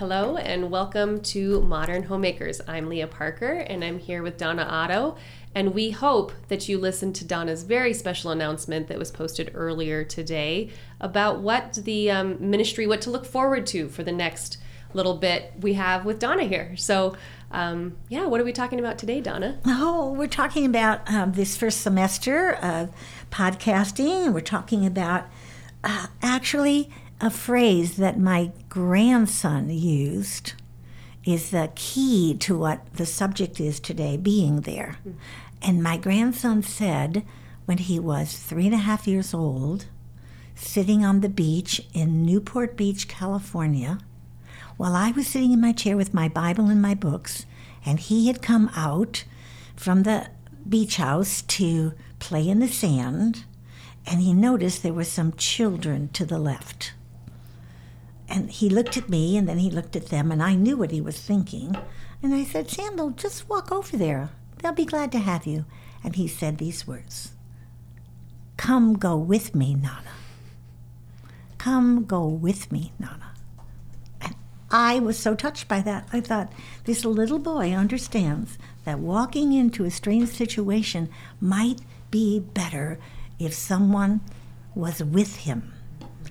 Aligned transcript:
Hello 0.00 0.38
and 0.38 0.70
welcome 0.70 1.20
to 1.20 1.60
Modern 1.60 2.04
Homemakers. 2.04 2.62
I'm 2.66 2.88
Leah 2.88 3.06
Parker 3.06 3.52
and 3.52 3.84
I'm 3.84 3.98
here 3.98 4.22
with 4.22 4.38
Donna 4.38 4.62
Otto. 4.62 5.16
And 5.54 5.74
we 5.74 5.90
hope 5.90 6.32
that 6.48 6.68
you 6.68 6.78
listened 6.78 7.16
to 7.16 7.24
Donna's 7.24 7.64
very 7.64 7.92
special 7.92 8.30
announcement 8.30 8.86
that 8.88 8.98
was 8.98 9.10
posted 9.10 9.50
earlier 9.54 10.04
today 10.04 10.70
about 11.00 11.40
what 11.40 11.74
the 11.74 12.10
um, 12.10 12.36
ministry, 12.50 12.86
what 12.86 13.00
to 13.02 13.10
look 13.10 13.26
forward 13.26 13.66
to 13.68 13.88
for 13.88 14.04
the 14.04 14.12
next 14.12 14.58
little 14.94 15.16
bit 15.16 15.52
we 15.60 15.74
have 15.74 16.04
with 16.04 16.18
Donna 16.18 16.44
here. 16.44 16.76
So, 16.76 17.16
um, 17.50 17.96
yeah, 18.08 18.26
what 18.26 18.40
are 18.40 18.44
we 18.44 18.52
talking 18.52 18.78
about 18.78 18.98
today, 18.98 19.20
Donna? 19.20 19.58
Oh, 19.66 20.12
we're 20.12 20.28
talking 20.28 20.66
about 20.66 21.08
um, 21.10 21.32
this 21.32 21.56
first 21.56 21.80
semester 21.80 22.52
of 22.52 22.90
podcasting. 23.30 24.32
We're 24.32 24.40
talking 24.40 24.86
about 24.86 25.26
uh, 25.82 26.06
actually 26.22 26.90
a 27.20 27.30
phrase 27.30 27.96
that 27.96 28.18
my 28.18 28.52
grandson 28.68 29.68
used 29.68 30.54
is 31.24 31.50
the 31.50 31.70
key 31.74 32.34
to 32.34 32.56
what 32.56 32.94
the 32.94 33.04
subject 33.04 33.60
is 33.60 33.78
today 33.78 34.16
being 34.16 34.62
there. 34.62 34.96
Mm. 35.06 35.14
And 35.62 35.82
my 35.82 35.96
grandson 35.96 36.62
said 36.62 37.24
when 37.66 37.78
he 37.78 37.98
was 37.98 38.36
three 38.36 38.66
and 38.66 38.74
a 38.74 38.78
half 38.78 39.06
years 39.06 39.34
old, 39.34 39.86
sitting 40.54 41.04
on 41.04 41.20
the 41.20 41.28
beach 41.28 41.80
in 41.92 42.24
Newport 42.24 42.76
Beach, 42.76 43.08
California, 43.08 43.98
while 44.76 44.96
I 44.96 45.10
was 45.10 45.26
sitting 45.26 45.52
in 45.52 45.60
my 45.60 45.72
chair 45.72 45.96
with 45.96 46.14
my 46.14 46.28
Bible 46.28 46.66
and 46.66 46.80
my 46.80 46.94
books, 46.94 47.44
and 47.84 48.00
he 48.00 48.26
had 48.26 48.42
come 48.42 48.70
out 48.74 49.24
from 49.76 50.02
the 50.02 50.28
beach 50.68 50.96
house 50.96 51.42
to 51.42 51.92
play 52.18 52.48
in 52.48 52.60
the 52.60 52.68
sand, 52.68 53.44
and 54.06 54.20
he 54.20 54.32
noticed 54.32 54.82
there 54.82 54.92
were 54.92 55.04
some 55.04 55.32
children 55.32 56.08
to 56.08 56.24
the 56.24 56.38
left. 56.38 56.92
And 58.28 58.50
he 58.50 58.70
looked 58.70 58.96
at 58.96 59.08
me 59.08 59.36
and 59.36 59.48
then 59.48 59.58
he 59.58 59.70
looked 59.70 59.96
at 59.96 60.06
them, 60.06 60.30
and 60.30 60.42
I 60.42 60.54
knew 60.54 60.76
what 60.76 60.92
he 60.92 61.00
was 61.00 61.20
thinking. 61.20 61.76
And 62.22 62.34
I 62.34 62.44
said, 62.44 62.70
Samuel, 62.70 63.10
just 63.10 63.48
walk 63.48 63.72
over 63.72 63.96
there. 63.96 64.30
They'll 64.60 64.72
be 64.72 64.84
glad 64.84 65.12
to 65.12 65.18
have 65.18 65.46
you. 65.46 65.64
And 66.02 66.16
he 66.16 66.28
said 66.28 66.58
these 66.58 66.86
words 66.86 67.32
Come 68.56 68.94
go 68.94 69.16
with 69.16 69.54
me, 69.54 69.74
Nana. 69.74 70.12
Come 71.58 72.04
go 72.04 72.26
with 72.26 72.70
me, 72.72 72.92
Nana. 72.98 73.32
And 74.20 74.34
I 74.70 74.98
was 74.98 75.18
so 75.18 75.34
touched 75.34 75.68
by 75.68 75.80
that. 75.82 76.08
I 76.12 76.20
thought, 76.20 76.52
this 76.84 77.04
little 77.04 77.38
boy 77.38 77.72
understands 77.72 78.58
that 78.84 78.98
walking 78.98 79.52
into 79.52 79.84
a 79.84 79.90
strange 79.90 80.30
situation 80.30 81.08
might 81.40 81.80
be 82.10 82.40
better 82.40 82.98
if 83.38 83.54
someone 83.54 84.20
was 84.74 85.02
with 85.02 85.36
him, 85.36 85.72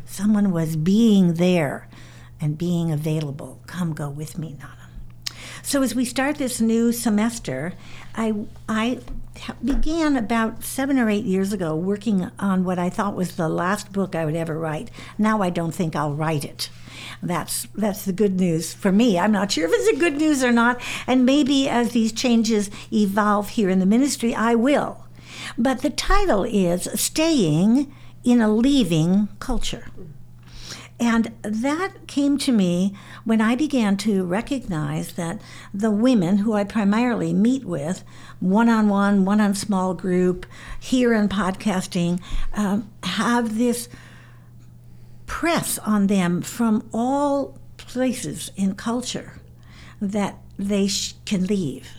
someone 0.06 0.52
was 0.52 0.76
being 0.76 1.36
there 1.36 1.88
and 2.40 2.58
being 2.58 2.92
available. 2.92 3.60
Come 3.68 3.94
go 3.94 4.10
with 4.10 4.38
me, 4.38 4.56
Nana. 4.60 4.79
So 5.70 5.84
as 5.84 5.94
we 5.94 6.04
start 6.04 6.38
this 6.38 6.60
new 6.60 6.92
semester, 6.92 7.74
I 8.16 8.34
I 8.68 9.02
began 9.64 10.18
about 10.18 10.64
seven 10.64 10.98
or 10.98 11.12
eight 11.12 11.26
years 11.26 11.54
ago 11.54 11.76
working 11.76 12.32
on 12.40 12.64
what 12.64 12.80
I 12.80 12.90
thought 12.90 13.16
was 13.16 13.36
the 13.36 13.48
last 13.48 13.92
book 13.92 14.16
I 14.16 14.26
would 14.26 14.36
ever 14.36 14.58
write. 14.58 14.90
Now 15.20 15.44
I 15.44 15.52
don't 15.52 15.76
think 15.76 15.96
I'll 15.96 16.16
write 16.16 16.44
it. 16.44 16.72
That's 17.22 17.68
that's 17.76 18.04
the 18.04 18.14
good 18.14 18.40
news 18.40 18.74
for 18.74 18.92
me. 18.92 19.20
I'm 19.20 19.32
not 19.32 19.52
sure 19.52 19.66
if 19.66 19.72
it's 19.72 19.96
a 19.96 20.00
good 20.00 20.18
news 20.18 20.44
or 20.44 20.52
not, 20.52 20.82
and 21.06 21.24
maybe 21.24 21.70
as 21.70 21.92
these 21.92 22.14
changes 22.14 22.72
evolve 22.92 23.50
here 23.50 23.70
in 23.70 23.78
the 23.78 23.86
ministry, 23.86 24.34
I 24.34 24.56
will. 24.56 25.06
But 25.56 25.84
the 25.84 25.92
title 25.92 26.46
is 26.46 26.90
Staying 27.00 27.94
in 28.24 28.42
a 28.42 28.52
Leaving 28.52 29.28
Culture. 29.38 29.86
And 31.00 31.34
that 31.44 32.08
came 32.08 32.38
to 32.40 32.52
me 32.52 32.94
when 33.24 33.40
I 33.40 33.56
began 33.56 33.96
to 33.98 34.26
recognize 34.26 35.14
that 35.14 35.42
the 35.74 35.92
women 35.92 36.40
who 36.40 36.54
I 36.54 36.66
primarily 36.66 37.34
meet 37.34 37.64
with, 37.64 38.04
one 38.42 38.68
on 38.68 38.90
one, 38.90 39.24
one 39.24 39.40
on 39.40 39.56
small 39.56 39.94
group, 39.94 40.46
here 40.78 41.14
in 41.14 41.30
podcasting, 41.30 42.22
um, 42.54 42.90
have 43.04 43.58
this 43.58 43.88
press 45.26 45.80
on 45.80 46.08
them 46.08 46.42
from 46.42 46.88
all 46.94 47.58
places 47.78 48.52
in 48.58 48.76
culture 48.76 49.40
that 50.02 50.38
they 50.58 50.88
sh- 50.88 51.14
can 51.26 51.46
leave, 51.46 51.90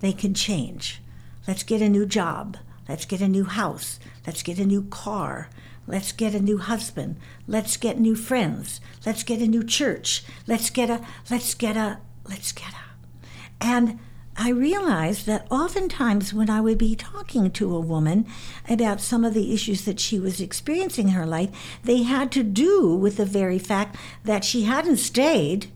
they 0.00 0.12
can 0.12 0.34
change. 0.34 1.00
Let's 1.48 1.62
get 1.62 1.80
a 1.80 1.88
new 1.88 2.06
job. 2.06 2.58
Let's 2.88 3.04
get 3.04 3.20
a 3.20 3.28
new 3.28 3.44
house. 3.44 3.98
Let's 4.26 4.42
get 4.42 4.58
a 4.58 4.66
new 4.66 4.82
car. 4.82 5.48
Let's 5.86 6.12
get 6.12 6.34
a 6.34 6.40
new 6.40 6.58
husband. 6.58 7.16
Let's 7.46 7.76
get 7.76 7.98
new 7.98 8.14
friends. 8.14 8.80
Let's 9.04 9.22
get 9.22 9.40
a 9.40 9.48
new 9.48 9.64
church. 9.64 10.24
Let's 10.46 10.70
get 10.70 10.90
a, 10.90 11.04
let's 11.30 11.54
get 11.54 11.76
a, 11.76 11.98
let's 12.28 12.52
get 12.52 12.70
a. 12.72 13.24
And 13.60 13.98
I 14.36 14.48
realized 14.48 15.26
that 15.26 15.46
oftentimes 15.50 16.32
when 16.32 16.48
I 16.48 16.60
would 16.60 16.78
be 16.78 16.96
talking 16.96 17.50
to 17.50 17.76
a 17.76 17.80
woman 17.80 18.26
about 18.68 19.00
some 19.00 19.24
of 19.24 19.34
the 19.34 19.52
issues 19.52 19.84
that 19.84 20.00
she 20.00 20.18
was 20.18 20.40
experiencing 20.40 21.08
in 21.08 21.14
her 21.14 21.26
life, 21.26 21.50
they 21.84 22.02
had 22.02 22.32
to 22.32 22.42
do 22.42 22.94
with 22.94 23.18
the 23.18 23.26
very 23.26 23.58
fact 23.58 23.96
that 24.24 24.44
she 24.44 24.62
hadn't 24.62 24.96
stayed, 24.96 25.66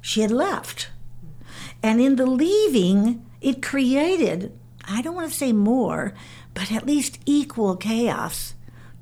she 0.00 0.20
had 0.20 0.30
left. 0.30 0.90
And 1.82 2.00
in 2.00 2.16
the 2.16 2.26
leaving, 2.26 3.24
it 3.40 3.62
created, 3.62 4.56
I 4.84 5.02
don't 5.02 5.16
want 5.16 5.30
to 5.30 5.36
say 5.36 5.52
more, 5.52 6.14
but 6.54 6.70
at 6.70 6.86
least 6.86 7.18
equal 7.26 7.76
chaos 7.76 8.54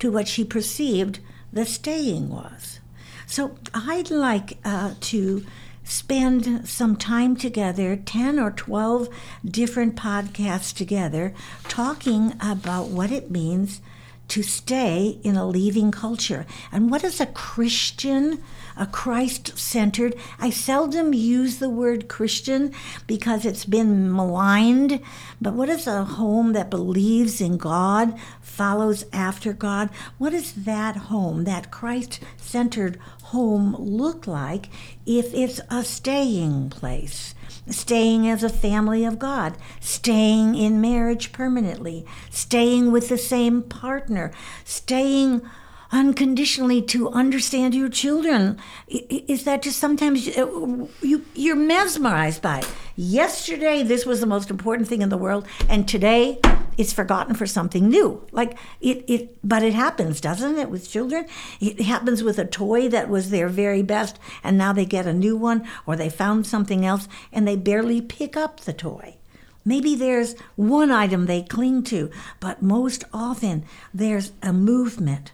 to 0.02 0.10
what 0.10 0.26
she 0.26 0.42
perceived 0.44 1.20
the 1.52 1.64
staying 1.64 2.28
was. 2.28 2.80
So 3.24 3.56
I'd 3.72 4.10
like 4.10 4.58
uh, 4.64 4.94
to 4.98 5.46
spend 5.84 6.68
some 6.68 6.96
time 6.96 7.36
together 7.36 7.94
10 7.94 8.40
or 8.40 8.50
12 8.50 9.08
different 9.44 9.94
podcasts 9.94 10.74
together 10.74 11.32
talking 11.68 12.32
about 12.40 12.88
what 12.88 13.12
it 13.12 13.30
means 13.30 13.80
to 14.26 14.42
stay 14.42 15.20
in 15.22 15.36
a 15.36 15.46
leaving 15.46 15.92
culture. 15.92 16.46
And 16.72 16.90
what 16.90 17.04
is 17.04 17.20
a 17.20 17.26
Christian, 17.26 18.42
a 18.76 18.86
Christ 18.86 19.58
centered? 19.58 20.14
I 20.38 20.50
seldom 20.50 21.14
use 21.14 21.58
the 21.58 21.70
word 21.70 22.08
Christian 22.08 22.72
because 23.06 23.44
it's 23.44 23.64
been 23.64 24.12
maligned, 24.12 25.00
but 25.40 25.54
what 25.54 25.68
is 25.68 25.86
a 25.86 26.04
home 26.04 26.52
that 26.52 26.70
believes 26.70 27.40
in 27.40 27.56
God, 27.56 28.18
follows 28.40 29.04
after 29.12 29.52
God? 29.52 29.90
What 30.18 30.30
does 30.30 30.52
that 30.52 30.96
home, 30.96 31.44
that 31.44 31.70
Christ 31.70 32.20
centered 32.36 32.98
home, 33.24 33.76
look 33.78 34.26
like 34.26 34.68
if 35.06 35.32
it's 35.34 35.60
a 35.70 35.84
staying 35.84 36.70
place? 36.70 37.34
staying 37.68 38.28
as 38.28 38.42
a 38.42 38.48
family 38.48 39.04
of 39.04 39.18
God, 39.18 39.56
staying 39.80 40.54
in 40.54 40.80
marriage 40.80 41.32
permanently, 41.32 42.04
staying 42.30 42.90
with 42.90 43.08
the 43.08 43.18
same 43.18 43.62
partner, 43.62 44.32
staying 44.64 45.42
unconditionally 45.92 46.80
to 46.80 47.10
understand 47.10 47.74
your 47.74 47.88
children. 47.88 48.58
Is 48.88 49.44
that 49.44 49.62
just 49.62 49.78
sometimes 49.78 50.26
uh, 50.36 50.86
you, 51.02 51.24
you're 51.34 51.54
mesmerized 51.54 52.42
by 52.42 52.60
it? 52.60 52.68
Yesterday, 52.96 53.82
this 53.82 54.04
was 54.04 54.20
the 54.20 54.26
most 54.26 54.50
important 54.50 54.88
thing 54.88 55.02
in 55.02 55.10
the 55.10 55.16
world, 55.16 55.46
and 55.68 55.86
today, 55.86 56.40
it's 56.78 56.92
forgotten 56.92 57.34
for 57.34 57.46
something 57.46 57.88
new. 57.88 58.26
Like 58.32 58.58
it, 58.80 59.04
it, 59.06 59.38
but 59.44 59.62
it 59.62 59.74
happens, 59.74 60.20
doesn't 60.20 60.58
it, 60.58 60.70
with 60.70 60.90
children? 60.90 61.26
It 61.60 61.82
happens 61.82 62.22
with 62.22 62.38
a 62.38 62.46
toy 62.46 62.88
that 62.88 63.10
was 63.10 63.30
their 63.30 63.48
very 63.48 63.82
best, 63.82 64.18
and 64.42 64.56
now 64.56 64.72
they 64.72 64.86
get 64.86 65.06
a 65.06 65.12
new 65.12 65.36
one, 65.36 65.66
or 65.86 65.96
they 65.96 66.08
found 66.08 66.46
something 66.46 66.84
else, 66.86 67.08
and 67.30 67.46
they 67.46 67.56
barely 67.56 68.00
pick 68.00 68.36
up 68.36 68.60
the 68.60 68.72
toy. 68.72 69.16
Maybe 69.64 69.94
there's 69.94 70.34
one 70.56 70.90
item 70.90 71.26
they 71.26 71.42
cling 71.42 71.84
to, 71.84 72.10
but 72.40 72.62
most 72.62 73.04
often 73.12 73.64
there's 73.94 74.32
a 74.42 74.52
movement 74.52 75.32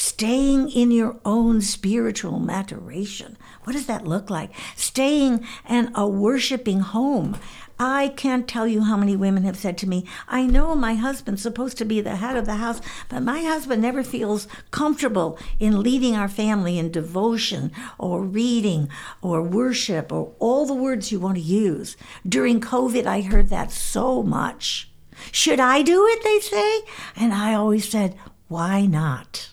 staying 0.00 0.70
in 0.70 0.90
your 0.90 1.20
own 1.26 1.60
spiritual 1.60 2.40
maturation. 2.40 3.36
What 3.64 3.74
does 3.74 3.84
that 3.84 4.06
look 4.06 4.30
like? 4.30 4.50
Staying 4.74 5.46
in 5.68 5.92
a 5.94 6.08
worshiping 6.08 6.80
home. 6.80 7.36
I 7.78 8.08
can't 8.08 8.48
tell 8.48 8.66
you 8.66 8.82
how 8.84 8.96
many 8.96 9.14
women 9.14 9.42
have 9.44 9.58
said 9.58 9.76
to 9.78 9.88
me, 9.88 10.06
I 10.26 10.46
know 10.46 10.74
my 10.74 10.94
husband's 10.94 11.42
supposed 11.42 11.76
to 11.78 11.84
be 11.84 12.00
the 12.00 12.16
head 12.16 12.36
of 12.36 12.46
the 12.46 12.54
house, 12.54 12.80
but 13.10 13.22
my 13.22 13.42
husband 13.42 13.82
never 13.82 14.02
feels 14.02 14.48
comfortable 14.70 15.38
in 15.58 15.82
leading 15.82 16.16
our 16.16 16.28
family 16.28 16.78
in 16.78 16.90
devotion 16.90 17.70
or 17.98 18.22
reading 18.22 18.88
or 19.20 19.42
worship 19.42 20.12
or 20.12 20.32
all 20.38 20.64
the 20.64 20.74
words 20.74 21.12
you 21.12 21.20
want 21.20 21.36
to 21.36 21.42
use. 21.42 21.98
During 22.26 22.58
COVID, 22.58 23.04
I 23.04 23.20
heard 23.20 23.50
that 23.50 23.70
so 23.70 24.22
much. 24.22 24.90
Should 25.30 25.60
I 25.60 25.82
do 25.82 26.06
it? 26.06 26.22
They 26.22 26.40
say. 26.40 26.80
And 27.16 27.34
I 27.34 27.52
always 27.52 27.86
said, 27.86 28.14
why 28.48 28.86
not? 28.86 29.50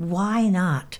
Why 0.00 0.48
not? 0.48 0.98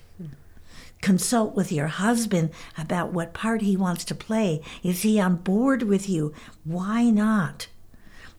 Consult 1.00 1.56
with 1.56 1.72
your 1.72 1.86
husband 1.86 2.50
about 2.76 3.14
what 3.14 3.32
part 3.32 3.62
he 3.62 3.74
wants 3.74 4.04
to 4.04 4.14
play. 4.14 4.60
Is 4.82 5.00
he 5.00 5.18
on 5.18 5.36
board 5.36 5.84
with 5.84 6.06
you? 6.06 6.34
Why 6.64 7.08
not? 7.08 7.68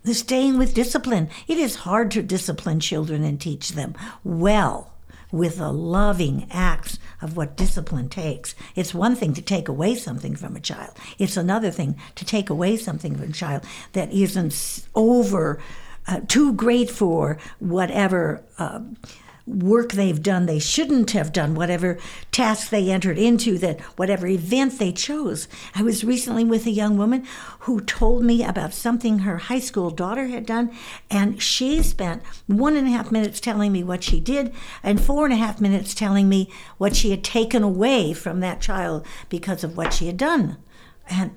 Staying 0.06 0.60
with 0.60 0.75
discipline. 0.75 1.30
It 1.48 1.58
is 1.58 1.78
hard 1.78 2.12
to 2.12 2.22
discipline 2.22 2.80
children 2.80 3.24
and 3.24 3.42
teach 3.42 3.69
them 3.69 3.96
well 4.24 4.94
with 5.31 5.58
the 5.58 5.72
loving 5.72 6.46
acts 6.52 7.00
of 7.24 7.36
what 7.36 7.58
discipline 7.58 8.10
takes. 8.10 8.54
It's 8.75 8.94
one 8.94 9.16
thing 9.16 9.34
to 9.34 9.42
take 9.42 9.68
away 9.68 9.96
something 9.96 10.36
from 10.36 10.56
a 10.56 10.60
child, 10.60 10.92
it's 11.18 11.38
another 11.38 11.72
thing 11.72 11.96
to 12.13 12.24
take 12.24 12.52
away 12.52 12.78
something 12.78 13.16
from 13.16 13.30
a 13.30 13.34
child 13.34 13.63
that 13.94 14.12
isn't 14.12 14.86
over. 14.94 15.60
Uh, 16.08 16.19
too 16.28 16.52
great 16.54 16.90
for 16.90 17.38
whatever 17.60 18.44
uh, 18.58 18.80
work 19.45 19.93
they've 19.93 20.21
done 20.21 20.45
they 20.45 20.59
shouldn't 20.59 21.11
have 21.11 21.33
done, 21.33 21.55
whatever 21.55 21.97
task 22.31 22.69
they 22.69 22.91
entered 22.91 23.17
into, 23.17 23.57
that 23.57 23.79
whatever 23.97 24.27
event 24.27 24.79
they 24.79 24.91
chose. 24.91 25.47
I 25.75 25.83
was 25.83 26.03
recently 26.03 26.43
with 26.43 26.65
a 26.65 26.71
young 26.71 26.97
woman 26.97 27.25
who 27.61 27.81
told 27.81 28.23
me 28.23 28.43
about 28.43 28.73
something 28.73 29.19
her 29.19 29.38
high 29.38 29.59
school 29.59 29.89
daughter 29.89 30.27
had 30.27 30.45
done, 30.45 30.71
and 31.09 31.41
she 31.41 31.81
spent 31.83 32.23
one 32.47 32.75
and 32.75 32.88
a 32.88 32.91
half 32.91 33.11
minutes 33.11 33.39
telling 33.39 33.71
me 33.71 33.83
what 33.83 34.03
she 34.03 34.19
did, 34.19 34.53
and 34.83 35.01
four 35.01 35.25
and 35.25 35.33
a 35.33 35.38
half 35.38 35.59
minutes 35.59 35.93
telling 35.93 36.29
me 36.29 36.49
what 36.77 36.95
she 36.95 37.11
had 37.11 37.23
taken 37.23 37.63
away 37.63 38.13
from 38.13 38.39
that 38.39 38.61
child 38.61 39.05
because 39.29 39.63
of 39.63 39.77
what 39.77 39.93
she 39.93 40.07
had 40.07 40.17
done. 40.17 40.57
And 41.09 41.31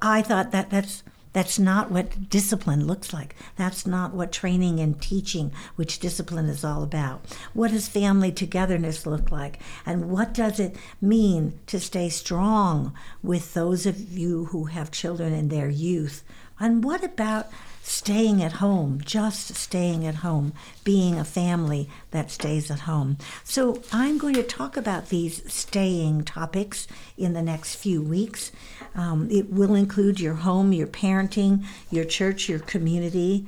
I 0.00 0.22
thought 0.22 0.50
that 0.50 0.70
that's 0.70 1.02
that's 1.32 1.58
not 1.58 1.90
what 1.90 2.28
discipline 2.28 2.86
looks 2.86 3.12
like. 3.12 3.34
That's 3.56 3.86
not 3.86 4.12
what 4.12 4.32
training 4.32 4.80
and 4.80 5.00
teaching, 5.00 5.52
which 5.76 5.98
discipline 5.98 6.46
is 6.46 6.64
all 6.64 6.82
about. 6.82 7.24
What 7.54 7.70
does 7.70 7.88
family 7.88 8.32
togetherness 8.32 9.06
look 9.06 9.30
like? 9.30 9.58
And 9.86 10.10
what 10.10 10.34
does 10.34 10.60
it 10.60 10.76
mean 11.00 11.58
to 11.66 11.80
stay 11.80 12.08
strong 12.10 12.92
with 13.22 13.54
those 13.54 13.86
of 13.86 14.12
you 14.16 14.46
who 14.46 14.64
have 14.66 14.90
children 14.90 15.32
in 15.32 15.48
their 15.48 15.70
youth? 15.70 16.22
And 16.60 16.84
what 16.84 17.02
about 17.02 17.46
staying 17.82 18.42
at 18.42 18.52
home, 18.52 19.00
just 19.04 19.54
staying 19.54 20.06
at 20.06 20.16
home, 20.16 20.52
being 20.84 21.18
a 21.18 21.24
family 21.24 21.88
that 22.12 22.30
stays 22.30 22.70
at 22.70 22.80
home. 22.80 23.18
So, 23.44 23.82
I'm 23.92 24.18
going 24.18 24.34
to 24.34 24.42
talk 24.42 24.76
about 24.76 25.08
these 25.08 25.42
staying 25.52 26.24
topics 26.24 26.86
in 27.18 27.32
the 27.32 27.42
next 27.42 27.74
few 27.76 28.00
weeks. 28.02 28.52
Um, 28.94 29.28
it 29.30 29.50
will 29.50 29.74
include 29.74 30.20
your 30.20 30.34
home, 30.34 30.72
your 30.72 30.86
parenting, 30.86 31.64
your 31.90 32.04
church, 32.04 32.48
your 32.48 32.60
community. 32.60 33.46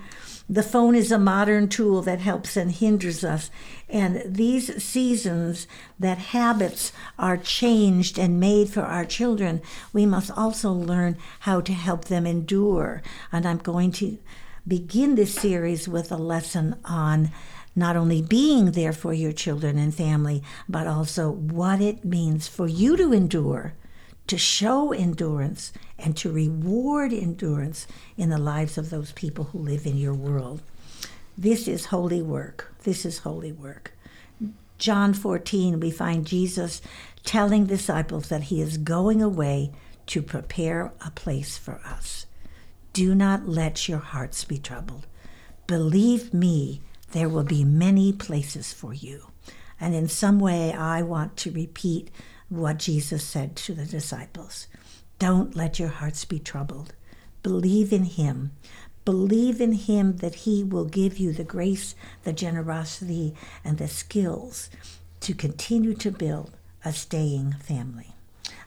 The 0.48 0.62
phone 0.62 0.94
is 0.94 1.10
a 1.10 1.18
modern 1.18 1.68
tool 1.68 2.02
that 2.02 2.20
helps 2.20 2.56
and 2.56 2.70
hinders 2.70 3.24
us. 3.24 3.50
And 3.88 4.22
these 4.26 4.82
seasons 4.82 5.66
that 5.98 6.18
habits 6.18 6.92
are 7.18 7.38
changed 7.38 8.18
and 8.18 8.38
made 8.38 8.68
for 8.68 8.82
our 8.82 9.06
children, 9.06 9.62
we 9.92 10.04
must 10.04 10.30
also 10.30 10.70
learn 10.70 11.16
how 11.40 11.62
to 11.62 11.72
help 11.72 12.06
them 12.06 12.26
endure. 12.26 13.02
And 13.32 13.46
I'm 13.46 13.58
going 13.58 13.92
to 13.92 14.18
begin 14.68 15.14
this 15.14 15.34
series 15.34 15.88
with 15.88 16.12
a 16.12 16.16
lesson 16.16 16.76
on 16.84 17.30
not 17.74 17.96
only 17.96 18.20
being 18.20 18.72
there 18.72 18.92
for 18.92 19.14
your 19.14 19.32
children 19.32 19.78
and 19.78 19.94
family, 19.94 20.42
but 20.68 20.86
also 20.86 21.30
what 21.30 21.80
it 21.80 22.04
means 22.04 22.48
for 22.48 22.68
you 22.68 22.96
to 22.96 23.12
endure 23.12 23.74
to 24.26 24.38
show 24.38 24.92
endurance 24.92 25.72
and 25.98 26.16
to 26.16 26.32
reward 26.32 27.12
endurance 27.12 27.86
in 28.16 28.30
the 28.30 28.38
lives 28.38 28.78
of 28.78 28.90
those 28.90 29.12
people 29.12 29.44
who 29.44 29.58
live 29.58 29.86
in 29.86 29.96
your 29.96 30.14
world. 30.14 30.62
This 31.36 31.68
is 31.68 31.86
holy 31.86 32.22
work. 32.22 32.72
This 32.84 33.04
is 33.04 33.18
holy 33.18 33.52
work. 33.52 33.92
John 34.78 35.14
14, 35.14 35.80
we 35.80 35.90
find 35.90 36.26
Jesus 36.26 36.80
telling 37.24 37.66
disciples 37.66 38.28
that 38.28 38.44
he 38.44 38.60
is 38.60 38.76
going 38.76 39.22
away 39.22 39.72
to 40.06 40.22
prepare 40.22 40.92
a 41.04 41.10
place 41.10 41.56
for 41.56 41.80
us. 41.84 42.26
Do 42.92 43.14
not 43.14 43.48
let 43.48 43.88
your 43.88 43.98
hearts 43.98 44.44
be 44.44 44.58
troubled. 44.58 45.06
Believe 45.66 46.34
me, 46.34 46.82
there 47.12 47.28
will 47.28 47.44
be 47.44 47.64
many 47.64 48.12
places 48.12 48.72
for 48.72 48.92
you. 48.92 49.30
And 49.80 49.94
in 49.94 50.08
some 50.08 50.38
way, 50.38 50.72
I 50.72 51.02
want 51.02 51.36
to 51.38 51.50
repeat 51.50 52.10
what 52.56 52.78
Jesus 52.78 53.24
said 53.24 53.56
to 53.56 53.74
the 53.74 53.86
disciples 53.86 54.66
Don't 55.18 55.56
let 55.56 55.78
your 55.78 55.88
hearts 55.88 56.24
be 56.24 56.38
troubled. 56.38 56.92
Believe 57.42 57.92
in 57.92 58.04
Him. 58.04 58.52
Believe 59.04 59.60
in 59.60 59.72
Him 59.72 60.16
that 60.18 60.34
He 60.36 60.64
will 60.64 60.86
give 60.86 61.18
you 61.18 61.32
the 61.32 61.44
grace, 61.44 61.94
the 62.22 62.32
generosity, 62.32 63.34
and 63.64 63.78
the 63.78 63.88
skills 63.88 64.70
to 65.20 65.34
continue 65.34 65.94
to 65.94 66.10
build 66.10 66.52
a 66.84 66.92
staying 66.92 67.52
family. 67.60 68.14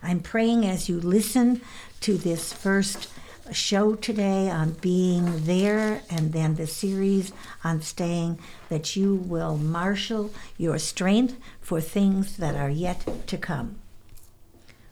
I'm 0.02 0.20
praying 0.20 0.66
as 0.66 0.90
you 0.90 1.00
listen 1.00 1.62
to 2.02 2.18
this 2.18 2.54
first 2.54 3.10
show 3.52 3.96
today 3.96 4.50
on 4.50 4.72
being 4.74 5.46
there 5.46 6.02
and 6.10 6.34
then 6.34 6.56
the 6.56 6.68
series 6.68 7.32
on 7.64 7.82
staying 7.82 8.40
that 8.70 8.96
you 8.96 9.16
will 9.16 9.58
marshal 9.58 10.32
your 10.58 10.78
strength 10.78 11.38
for 11.62 11.82
things 11.82 12.38
that 12.38 12.56
are 12.56 12.70
yet 12.70 13.06
to 13.28 13.38
come. 13.38 13.78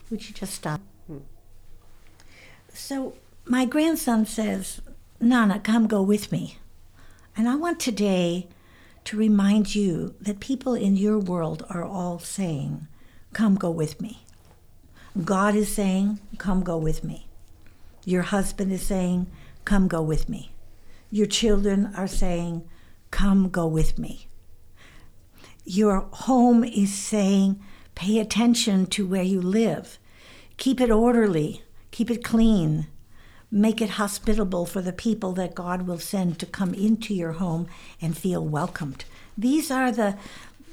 Would 0.09 0.27
you 0.27 0.33
just 0.33 0.53
stop? 0.53 0.81
Hmm. 1.07 1.17
So, 2.73 3.13
my 3.45 3.65
grandson 3.65 4.25
says, 4.25 4.81
Nana, 5.19 5.59
come 5.59 5.87
go 5.87 6.01
with 6.01 6.31
me. 6.31 6.57
And 7.37 7.47
I 7.49 7.55
want 7.55 7.79
today 7.79 8.47
to 9.05 9.17
remind 9.17 9.75
you 9.75 10.15
that 10.19 10.39
people 10.39 10.73
in 10.73 10.95
your 10.95 11.19
world 11.19 11.65
are 11.69 11.83
all 11.83 12.19
saying, 12.19 12.87
Come 13.33 13.55
go 13.55 13.69
with 13.69 14.01
me. 14.01 14.23
God 15.23 15.55
is 15.55 15.73
saying, 15.73 16.19
Come 16.37 16.63
go 16.63 16.77
with 16.77 17.03
me. 17.03 17.27
Your 18.05 18.21
husband 18.21 18.71
is 18.71 18.83
saying, 18.83 19.27
Come 19.65 19.87
go 19.87 20.01
with 20.01 20.29
me. 20.29 20.51
Your 21.09 21.25
children 21.25 21.91
are 21.97 22.07
saying, 22.07 22.63
Come 23.11 23.49
go 23.49 23.65
with 23.65 23.97
me. 23.97 24.27
Your 25.65 26.01
home 26.11 26.63
is 26.63 26.93
saying, 26.93 27.59
Pay 27.95 28.19
attention 28.19 28.85
to 28.87 29.07
where 29.07 29.23
you 29.23 29.41
live. 29.41 29.97
Keep 30.57 30.79
it 30.79 30.91
orderly, 30.91 31.63
keep 31.91 32.11
it 32.11 32.23
clean, 32.23 32.87
make 33.49 33.81
it 33.81 33.91
hospitable 33.91 34.65
for 34.65 34.81
the 34.81 34.93
people 34.93 35.31
that 35.33 35.55
God 35.55 35.87
will 35.87 35.99
send 35.99 36.39
to 36.39 36.45
come 36.45 36.73
into 36.73 37.13
your 37.13 37.33
home 37.33 37.67
and 38.01 38.17
feel 38.17 38.45
welcomed. 38.45 39.05
These 39.37 39.71
are 39.71 39.91
the 39.91 40.17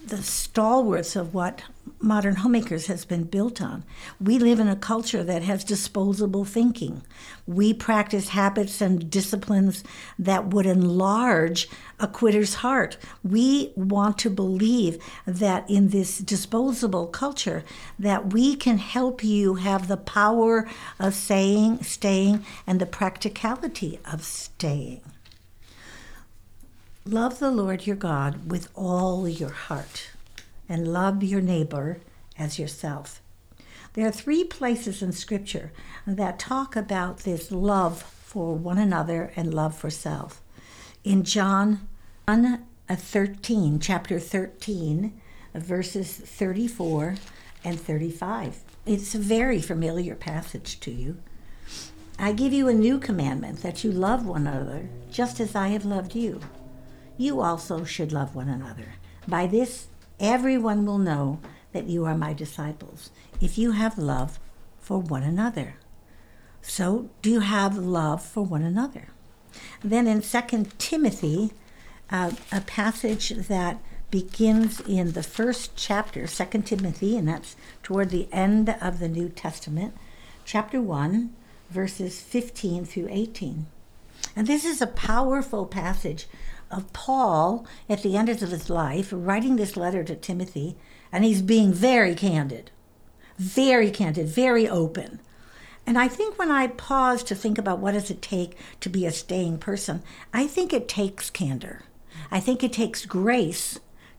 the 0.04 0.22
stalwarts 0.22 1.14
of 1.14 1.32
what 1.32 1.62
modern 2.02 2.36
homemakers 2.36 2.86
has 2.86 3.04
been 3.04 3.24
built 3.24 3.62
on. 3.62 3.84
We 4.20 4.38
live 4.38 4.60
in 4.60 4.68
a 4.68 4.76
culture 4.76 5.22
that 5.24 5.42
has 5.42 5.64
disposable 5.64 6.44
thinking. 6.44 7.02
We 7.46 7.72
practice 7.72 8.30
habits 8.30 8.80
and 8.80 9.10
disciplines 9.10 9.84
that 10.18 10.46
would 10.48 10.66
enlarge 10.66 11.68
a 12.00 12.06
quitter's 12.06 12.54
heart. 12.56 12.96
We 13.22 13.72
want 13.76 14.18
to 14.18 14.30
believe 14.30 15.02
that 15.26 15.68
in 15.70 15.88
this 15.88 16.18
disposable 16.18 17.06
culture 17.06 17.64
that 17.98 18.32
we 18.32 18.56
can 18.56 18.78
help 18.78 19.22
you 19.22 19.54
have 19.54 19.88
the 19.88 19.96
power 19.96 20.68
of 20.98 21.14
saying, 21.14 21.82
staying 21.82 22.44
and 22.66 22.80
the 22.80 22.86
practicality 22.86 24.00
of 24.04 24.24
staying. 24.24 25.00
Love 27.04 27.40
the 27.40 27.50
Lord 27.50 27.84
your 27.84 27.96
God 27.96 28.48
with 28.48 28.68
all 28.76 29.28
your 29.28 29.50
heart, 29.50 30.11
and 30.72 30.92
love 30.92 31.22
your 31.22 31.40
neighbor 31.40 32.00
as 32.38 32.58
yourself. 32.58 33.20
There 33.92 34.06
are 34.06 34.12
three 34.12 34.44
places 34.44 35.02
in 35.02 35.12
Scripture 35.12 35.70
that 36.06 36.38
talk 36.38 36.74
about 36.76 37.18
this 37.18 37.52
love 37.52 38.02
for 38.02 38.54
one 38.54 38.78
another 38.78 39.32
and 39.36 39.52
love 39.52 39.76
for 39.76 39.90
self. 39.90 40.40
In 41.04 41.24
John 41.24 41.86
1 42.24 42.64
uh, 42.88 42.96
13, 42.96 43.80
chapter 43.80 44.18
13, 44.18 45.20
verses 45.54 46.16
34 46.16 47.16
and 47.64 47.78
35. 47.78 48.62
It's 48.86 49.14
a 49.14 49.18
very 49.18 49.60
familiar 49.60 50.14
passage 50.14 50.80
to 50.80 50.90
you. 50.90 51.18
I 52.18 52.32
give 52.32 52.52
you 52.52 52.68
a 52.68 52.74
new 52.74 52.98
commandment 52.98 53.62
that 53.62 53.84
you 53.84 53.92
love 53.92 54.24
one 54.24 54.46
another 54.46 54.88
just 55.10 55.38
as 55.38 55.54
I 55.54 55.68
have 55.68 55.84
loved 55.84 56.14
you 56.14 56.40
you 57.16 57.40
also 57.40 57.84
should 57.84 58.12
love 58.12 58.34
one 58.34 58.48
another. 58.48 58.94
By 59.28 59.46
this, 59.46 59.86
everyone 60.22 60.86
will 60.86 60.98
know 60.98 61.40
that 61.72 61.88
you 61.88 62.06
are 62.06 62.16
my 62.16 62.32
disciples, 62.32 63.10
if 63.40 63.58
you 63.58 63.72
have 63.72 63.98
love 63.98 64.38
for 64.78 64.98
one 64.98 65.22
another. 65.22 65.74
So, 66.62 67.10
do 67.20 67.30
you 67.30 67.40
have 67.40 67.76
love 67.76 68.22
for 68.22 68.44
one 68.44 68.62
another? 68.62 69.08
Then 69.82 70.06
in 70.06 70.22
2 70.22 70.66
Timothy, 70.78 71.50
uh, 72.08 72.32
a 72.52 72.60
passage 72.60 73.30
that 73.30 73.82
begins 74.10 74.80
in 74.80 75.12
the 75.12 75.22
first 75.22 75.74
chapter, 75.74 76.26
2 76.26 76.62
Timothy, 76.62 77.16
and 77.16 77.26
that's 77.26 77.56
toward 77.82 78.10
the 78.10 78.28
end 78.30 78.68
of 78.80 79.00
the 79.00 79.08
New 79.08 79.28
Testament, 79.28 79.94
chapter 80.44 80.80
1, 80.80 81.34
verses 81.70 82.20
15 82.20 82.84
through 82.84 83.08
18. 83.10 83.66
And 84.36 84.46
this 84.46 84.64
is 84.64 84.80
a 84.80 84.86
powerful 84.86 85.66
passage 85.66 86.26
of 86.72 86.92
Paul 86.92 87.66
at 87.88 88.02
the 88.02 88.16
end 88.16 88.28
of 88.28 88.40
his 88.40 88.70
life 88.70 89.10
writing 89.12 89.56
this 89.56 89.76
letter 89.76 90.02
to 90.04 90.16
Timothy, 90.16 90.76
and 91.12 91.24
he's 91.24 91.42
being 91.42 91.72
very 91.72 92.14
candid, 92.14 92.70
very 93.38 93.90
candid, 93.90 94.28
very 94.28 94.68
open. 94.68 95.20
And 95.86 95.98
I 95.98 96.08
think 96.08 96.38
when 96.38 96.50
I 96.50 96.68
pause 96.68 97.22
to 97.24 97.34
think 97.34 97.58
about 97.58 97.80
what 97.80 97.92
does 97.92 98.10
it 98.10 98.22
take 98.22 98.56
to 98.80 98.88
be 98.88 99.04
a 99.04 99.12
staying 99.12 99.58
person, 99.58 100.02
I 100.32 100.46
think 100.46 100.72
it 100.72 100.88
takes 100.88 101.28
candor. 101.28 101.82
I 102.30 102.40
think 102.40 102.62
it 102.62 102.72
takes 102.72 103.04
grace 103.04 103.78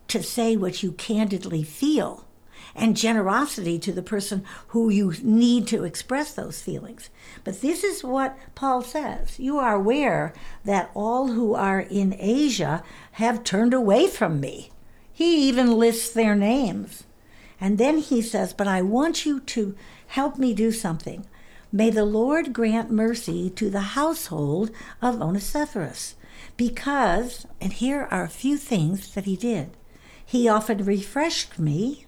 to 0.09 0.21
say 0.21 0.55
what 0.55 0.83
you 0.83 0.91
candidly 0.91 1.63
feel 1.63 2.27
and 2.75 2.97
generosity 2.97 3.77
to 3.79 3.91
the 3.91 4.01
person 4.01 4.43
who 4.67 4.89
you 4.89 5.13
need 5.21 5.67
to 5.67 5.83
express 5.83 6.33
those 6.33 6.61
feelings. 6.61 7.09
But 7.43 7.61
this 7.61 7.83
is 7.83 8.03
what 8.03 8.37
Paul 8.55 8.81
says 8.81 9.39
You 9.39 9.57
are 9.59 9.75
aware 9.75 10.33
that 10.65 10.91
all 10.93 11.29
who 11.29 11.53
are 11.53 11.81
in 11.81 12.15
Asia 12.19 12.83
have 13.13 13.43
turned 13.43 13.73
away 13.73 14.07
from 14.07 14.39
me. 14.39 14.71
He 15.11 15.47
even 15.47 15.77
lists 15.77 16.11
their 16.11 16.35
names. 16.35 17.03
And 17.61 17.77
then 17.77 17.99
he 17.99 18.21
says, 18.21 18.53
But 18.53 18.67
I 18.67 18.81
want 18.81 19.25
you 19.25 19.39
to 19.39 19.75
help 20.07 20.37
me 20.37 20.53
do 20.53 20.71
something. 20.71 21.25
May 21.71 21.89
the 21.89 22.05
Lord 22.05 22.53
grant 22.53 22.91
mercy 22.91 23.49
to 23.51 23.69
the 23.69 23.95
household 23.97 24.69
of 25.01 25.21
Onesiphorus. 25.21 26.15
Because, 26.57 27.47
and 27.59 27.73
here 27.73 28.07
are 28.11 28.23
a 28.23 28.29
few 28.29 28.57
things 28.57 29.13
that 29.13 29.25
he 29.25 29.35
did. 29.35 29.71
He 30.25 30.47
often 30.47 30.83
refreshed 30.85 31.57
me 31.57 32.05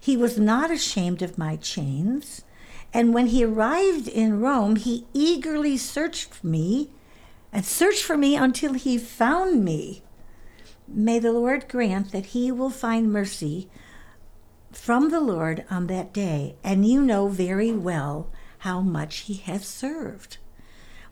he 0.00 0.16
was 0.16 0.38
not 0.38 0.70
ashamed 0.70 1.22
of 1.22 1.38
my 1.38 1.56
chains. 1.56 2.42
And 2.92 3.12
when 3.12 3.26
he 3.26 3.44
arrived 3.44 4.08
in 4.08 4.40
Rome, 4.40 4.76
he 4.76 5.06
eagerly 5.12 5.76
searched 5.76 6.32
for 6.34 6.46
me 6.46 6.90
and 7.52 7.64
searched 7.64 8.02
for 8.02 8.16
me 8.16 8.36
until 8.36 8.74
he 8.74 8.98
found 8.98 9.64
me. 9.64 10.02
May 10.86 11.18
the 11.18 11.32
Lord 11.32 11.68
grant 11.68 12.12
that 12.12 12.26
he 12.26 12.52
will 12.52 12.70
find 12.70 13.12
mercy 13.12 13.68
from 14.70 15.10
the 15.10 15.20
Lord 15.20 15.64
on 15.70 15.86
that 15.86 16.12
day, 16.12 16.56
and 16.62 16.86
you 16.86 17.00
know 17.00 17.28
very 17.28 17.72
well 17.72 18.28
how 18.58 18.80
much 18.80 19.18
he 19.20 19.34
has 19.34 19.66
served. 19.66 20.38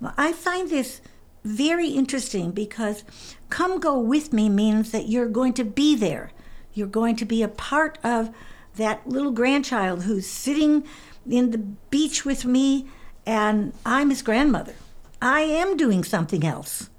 Well, 0.01 0.15
I 0.17 0.33
find 0.33 0.69
this 0.69 1.01
very 1.45 1.89
interesting 1.89 2.51
because 2.51 3.05
come 3.51 3.81
go 3.81 3.99
with 3.99 4.33
me 4.33 4.49
means 4.49 4.91
that 4.91 5.09
you're 5.09 5.29
going 5.29 5.55
to 5.55 5.65
be 5.65 5.95
there. 5.95 6.33
You're 6.75 6.87
going 6.87 7.17
to 7.17 7.25
be 7.25 7.43
a 7.43 7.49
part 7.49 7.99
of 8.03 8.31
that 8.77 9.07
little 9.07 9.33
grandchild 9.33 10.05
who's 10.05 10.27
sitting 10.27 10.85
in 11.29 11.51
the 11.51 11.59
beach 11.59 12.25
with 12.25 12.45
me, 12.45 12.87
and 13.27 13.73
I'm 13.85 14.11
his 14.11 14.23
grandmother. 14.23 14.75
I 15.21 15.41
am 15.43 15.77
doing 15.77 16.03
something 16.05 16.45
else. 16.45 16.91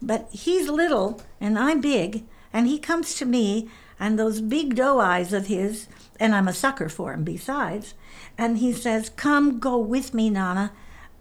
But 0.00 0.28
he's 0.32 0.68
little 0.68 1.22
and 1.40 1.58
I'm 1.58 1.80
big, 1.80 2.24
and 2.52 2.66
he 2.66 2.78
comes 2.78 3.14
to 3.14 3.24
me, 3.24 3.68
and 3.98 4.18
those 4.18 4.40
big 4.40 4.74
doe 4.74 4.98
eyes 4.98 5.32
of 5.32 5.46
his, 5.46 5.86
and 6.18 6.34
I'm 6.34 6.48
a 6.48 6.52
sucker 6.52 6.88
for 6.88 7.12
him 7.12 7.22
besides, 7.24 7.94
and 8.36 8.58
he 8.58 8.72
says, 8.72 9.10
Come, 9.10 9.60
go 9.60 9.78
with 9.78 10.12
me, 10.12 10.28
Nana. 10.28 10.72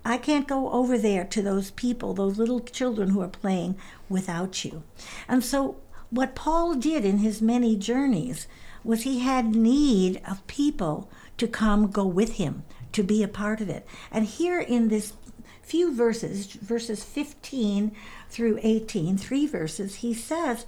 I 0.03 0.17
can't 0.17 0.47
go 0.47 0.71
over 0.71 0.97
there 0.97 1.23
to 1.25 1.41
those 1.43 1.69
people, 1.71 2.15
those 2.15 2.39
little 2.39 2.59
children 2.59 3.09
who 3.09 3.21
are 3.21 3.27
playing 3.27 3.77
without 4.09 4.65
you. 4.65 4.81
And 5.27 5.43
so, 5.43 5.75
what 6.09 6.33
Paul 6.33 6.73
did 6.73 7.05
in 7.05 7.19
his 7.19 7.41
many 7.41 7.75
journeys 7.75 8.47
was 8.83 9.03
he 9.03 9.19
had 9.19 9.55
need 9.55 10.21
of 10.29 10.45
people 10.47 11.09
to 11.37 11.47
come 11.47 11.91
go 11.91 12.05
with 12.05 12.33
him, 12.33 12.63
to 12.91 13.03
be 13.03 13.23
a 13.23 13.27
part 13.27 13.61
of 13.61 13.69
it. 13.69 13.85
And 14.11 14.25
here 14.25 14.59
in 14.59 14.87
this 14.87 15.13
few 15.61 15.93
verses, 15.93 16.47
verses 16.47 17.03
15 17.03 17.95
through 18.29 18.59
18, 18.61 19.17
three 19.17 19.47
verses, 19.47 19.95
he 19.95 20.13
says, 20.13 20.65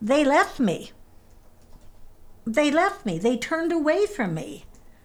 They 0.00 0.24
left 0.24 0.58
me. 0.58 0.92
They 2.46 2.70
left 2.70 3.04
me. 3.04 3.18
They 3.18 3.36
turned 3.36 3.72
away 3.72 4.06
from 4.06 4.34
me. 4.34 4.64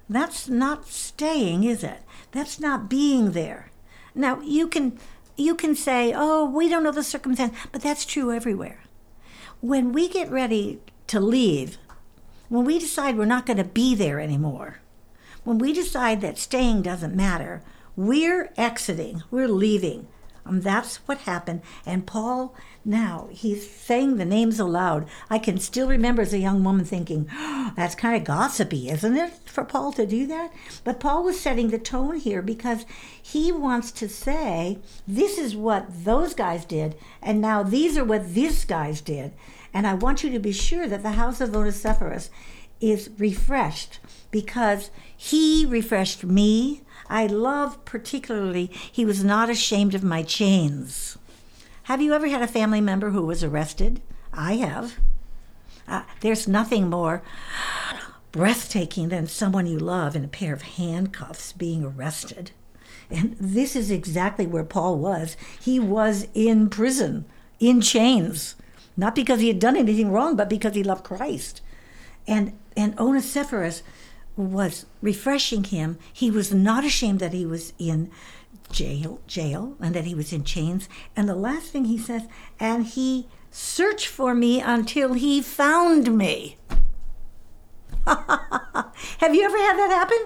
That's 0.10 0.48
not 0.48 0.88
staying, 0.88 1.63
is 1.63 1.83
it? 1.83 2.00
That's 2.31 2.60
not 2.60 2.89
being 2.89 3.31
there. 3.31 3.72
Now, 4.15 4.39
you 4.41 4.67
can 4.67 5.00
you 5.36 5.55
can 5.55 5.75
say, 5.75 6.13
"Oh, 6.15 6.45
we 6.45 6.69
don't 6.69 6.83
know 6.83 6.91
the 6.91 7.03
circumstance," 7.03 7.57
but 7.72 7.81
that's 7.81 8.05
true 8.05 8.31
everywhere. 8.31 8.81
When 9.62 9.91
we 9.91 10.07
get 10.07 10.29
ready 10.29 10.79
to 11.07 11.19
leave, 11.19 11.77
when 12.53 12.65
we 12.65 12.77
decide 12.77 13.17
we're 13.17 13.25
not 13.25 13.48
going 13.48 13.57
to 13.57 13.63
be 13.63 13.95
there 13.95 14.19
anymore, 14.19 14.77
when 15.43 15.57
we 15.57 15.74
decide 15.74 16.22
that 16.22 16.38
staying 16.38 16.83
doesn't 16.83 17.15
matter, 17.15 17.63
we're 17.95 18.53
exiting, 18.55 19.24
we're 19.31 19.48
leaving. 19.48 20.07
Um, 20.45 20.62
that's 20.62 20.98
what 21.07 21.19
happened. 21.19 21.63
And 21.83 22.05
Paul, 22.05 22.53
now, 22.86 23.27
he's 23.31 23.67
saying 23.67 24.17
the 24.17 24.25
names 24.25 24.60
aloud. 24.60 25.07
I 25.31 25.39
can 25.39 25.57
still 25.57 25.88
remember 25.88 26.22
as 26.22 26.31
a 26.31 26.38
young 26.38 26.63
woman 26.63 26.86
thinking, 26.86 27.27
oh, 27.33 27.72
that's 27.75 27.95
kind 27.95 28.15
of 28.15 28.24
gossipy, 28.24 28.88
isn't 28.88 29.17
it, 29.17 29.33
for 29.45 29.63
Paul 29.63 29.91
to 29.93 30.05
do 30.05 30.27
that? 30.27 30.53
But 30.83 31.00
Paul 31.00 31.24
was 31.24 31.39
setting 31.39 31.69
the 31.69 31.79
tone 31.79 32.17
here 32.17 32.43
because 32.43 32.86
he 33.19 33.51
wants 33.51 33.91
to 33.93 34.07
say, 34.07 34.77
this 35.07 35.39
is 35.39 35.55
what 35.55 35.88
those 36.05 36.36
guys 36.36 36.65
did, 36.65 36.95
and 37.19 37.41
now 37.41 37.63
these 37.63 37.98
are 37.98 38.05
what 38.05 38.36
these 38.36 38.63
guys 38.63 39.01
did. 39.01 39.33
And 39.74 39.88
I 39.88 39.96
want 39.96 40.24
you 40.24 40.30
to 40.30 40.39
be 40.39 40.51
sure 40.51 40.88
that 40.88 41.01
the 41.01 41.12
house 41.12 41.42
of 41.42 41.56
Onesiphorus 41.56 42.30
is 42.80 43.10
refreshed 43.18 44.00
because 44.30 44.92
he 45.15 45.65
refreshed 45.65 46.24
me. 46.24 46.82
I 47.10 47.27
love 47.27 47.84
particularly, 47.86 48.68
he 48.92 49.06
was 49.06 49.24
not 49.24 49.50
ashamed 49.50 49.96
of 49.96 50.03
my 50.03 50.22
chains. 50.22 51.18
Have 51.84 52.01
you 52.01 52.13
ever 52.13 52.27
had 52.27 52.42
a 52.42 52.48
family 52.48 52.82
member 52.82 53.10
who 53.10 53.25
was 53.25 53.44
arrested? 53.44 54.01
I 54.32 54.53
have. 54.56 55.00
Uh, 55.88 56.03
there's 56.22 56.48
nothing 56.48 56.89
more 56.89 57.22
breathtaking 58.32 59.10
than 59.10 59.27
someone 59.27 59.68
you 59.68 59.80
love 59.80 60.15
in 60.15 60.24
a 60.24 60.30
pair 60.30 60.53
of 60.53 60.62
handcuffs 60.62 61.51
being 61.51 61.84
arrested. 61.84 62.51
And 63.10 63.36
this 63.39 63.75
is 63.75 63.92
exactly 63.92 64.48
where 64.48 64.63
Paul 64.63 64.98
was. 64.98 65.36
He 65.60 65.80
was 65.80 66.27
in 66.34 66.70
prison, 66.70 67.25
in 67.60 67.82
chains 67.82 68.56
not 68.96 69.16
because 69.16 69.40
he 69.40 69.48
had 69.48 69.60
done 69.60 69.76
anything 69.76 70.12
wrong, 70.12 70.36
but 70.36 70.50
because 70.50 70.76
he 70.76 70.84
loved 70.84 71.04
Christ. 71.04 71.62
And 72.28 72.58
and 72.76 72.98
Onesiphorus 72.98 73.84
was 74.36 74.86
refreshing 75.02 75.64
him. 75.64 75.98
He 76.12 76.32
was 76.32 76.54
not 76.54 76.86
ashamed 76.86 77.20
that 77.20 77.34
he 77.34 77.46
was 77.46 77.74
in 77.78 78.10
jail, 78.72 79.20
jail, 79.28 79.76
and 79.80 79.94
that 79.96 80.06
he 80.06 80.16
was 80.16 80.34
in 80.34 80.44
chains. 80.44 80.90
And 81.16 81.30
the 81.30 81.36
last 81.36 81.72
thing 81.72 81.86
he 81.86 81.98
says, 81.98 82.24
and 82.60 82.86
he 82.86 83.28
searched 83.52 84.08
for 84.08 84.34
me 84.34 84.60
until 84.60 85.14
he 85.14 85.42
found 85.42 86.18
me. 86.18 86.58
have 88.08 89.34
you 89.36 89.44
ever 89.44 89.58
had 89.58 89.78
that 89.78 89.92
happen? 89.92 90.18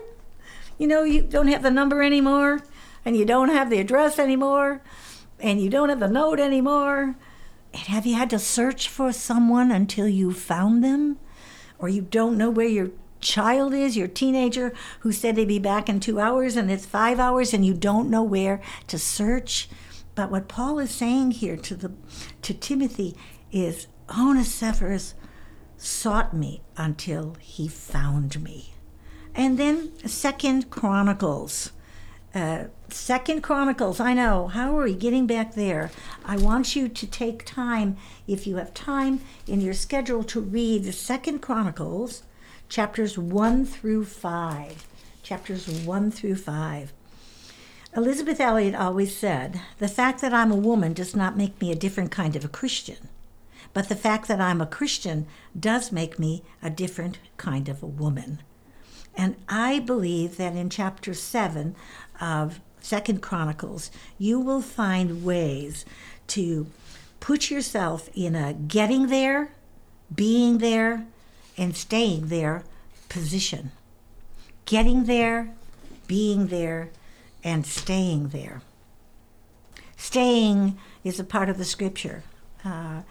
You 0.78 0.88
know, 0.88 1.04
you 1.04 1.22
don't 1.24 1.48
have 1.48 1.64
the 1.64 1.72
number 1.72 2.02
anymore, 2.02 2.62
and 3.04 3.18
you 3.18 3.26
don't 3.26 3.50
have 3.50 3.70
the 3.70 3.80
address 3.80 4.18
anymore, 4.18 4.82
and 5.40 5.60
you 5.60 5.70
don't 5.70 5.90
have 5.90 6.00
the 6.00 6.08
note 6.08 6.40
anymore, 6.40 7.16
have 7.74 8.06
you 8.06 8.16
had 8.16 8.30
to 8.32 8.40
search 8.40 8.88
for 8.88 9.12
someone 9.12 9.72
until 9.72 10.08
you 10.08 10.34
found 10.34 10.84
them? 10.84 11.18
Or 11.80 11.90
you 11.90 12.02
don't 12.02 12.38
know 12.38 12.50
where 12.50 12.68
your 12.68 12.92
child 13.20 13.74
is, 13.74 13.98
your 13.98 14.08
teenager 14.08 14.74
who 15.02 15.12
said 15.12 15.36
they'd 15.36 15.48
be 15.48 15.60
back 15.60 15.90
in 15.90 16.00
two 16.00 16.20
hours 16.20 16.56
and 16.56 16.72
it's 16.72 16.86
five 16.86 17.20
hours 17.20 17.54
and 17.54 17.66
you 17.66 17.74
don't 17.74 18.10
know 18.10 18.24
where 18.24 18.62
to 18.88 18.98
search? 18.98 19.70
But 20.16 20.32
what 20.32 20.48
Paul 20.48 20.80
is 20.80 20.90
saying 20.90 21.32
here 21.32 21.58
to 21.58 21.76
the 21.76 21.92
to 22.42 22.54
Timothy 22.54 23.16
is 23.52 23.88
Onesiphorus 24.10 25.14
sought 25.78 26.34
me 26.34 26.62
until 26.76 27.36
he 27.40 27.68
found 27.68 28.42
me. 28.42 28.74
And 29.36 29.60
then 29.60 29.92
Second 30.08 30.72
Chronicles 30.72 31.72
uh, 32.34 32.65
Second 32.89 33.41
Chronicles, 33.41 34.00
I 34.00 34.13
know. 34.13 34.48
How 34.48 34.77
are 34.77 34.84
we 34.84 34.93
getting 34.93 35.27
back 35.27 35.55
there? 35.55 35.91
I 36.25 36.38
want 36.38 36.75
you 36.75 36.88
to 36.88 37.07
take 37.07 37.46
time, 37.46 37.98
if 38.27 38.46
you 38.46 38.57
have 38.57 38.74
time 38.74 39.22
in 39.48 39.62
your 39.62 39.74
schedule, 39.74 40.24
to 40.25 40.39
read 40.39 40.84
the 40.84 40.91
Second 40.91 41.39
Chronicles, 41.39 42.24
chapters 42.69 43.17
1 43.17 43.65
through 43.65 44.05
5. 44.05 44.88
Chapters 45.24 45.67
1 45.67 46.12
through 46.12 46.36
5. 46.36 46.93
Elisabeth 47.96 48.39
Elliot 48.39 48.75
always 48.75 49.17
said, 49.17 49.62
The 49.79 49.88
fact 49.88 50.22
that 50.22 50.34
I'm 50.34 50.51
a 50.51 50.55
woman 50.55 50.93
does 50.93 51.15
not 51.15 51.38
make 51.38 51.60
me 51.60 51.72
a 51.72 51.75
different 51.75 52.12
kind 52.12 52.36
of 52.36 52.46
a 52.46 52.50
Christian, 52.50 53.10
but 53.74 53.89
the 53.89 53.96
fact 53.96 54.27
that 54.27 54.39
I'm 54.39 54.62
a 54.62 54.67
Christian 54.67 55.25
does 55.60 55.91
make 55.91 56.19
me 56.19 56.43
a 56.62 56.69
different 56.69 57.19
kind 57.38 57.67
of 57.67 57.81
a 57.81 57.88
woman. 57.88 58.41
And 59.18 59.36
I 59.50 59.80
believe 59.80 60.38
that 60.38 60.56
in 60.56 60.70
chapter 60.70 61.16
7 61.16 61.76
of 62.22 62.62
Second 62.80 63.22
Chronicles, 63.22 63.90
you 64.20 64.40
will 64.40 64.62
find 64.62 65.26
ways 65.26 65.86
to 66.28 66.68
put 67.20 67.50
yourself 67.50 68.10
in 68.14 68.36
a 68.36 68.54
getting 68.54 69.08
there, 69.08 69.50
being 70.14 70.60
there, 70.60 71.08
and 71.58 71.76
staying 71.76 72.28
there 72.28 72.64
position. 73.10 73.72
Getting 74.66 75.06
there, 75.06 75.54
being 76.06 76.48
there, 76.48 76.92
and 77.44 77.66
staying 77.66 78.30
there. 78.30 78.62
Staying 79.96 80.78
is 81.04 81.20
a 81.20 81.24
part 81.24 81.50
of 81.50 81.58
the 81.58 81.66
scripture. 81.66 82.24
Uh, 82.64 83.02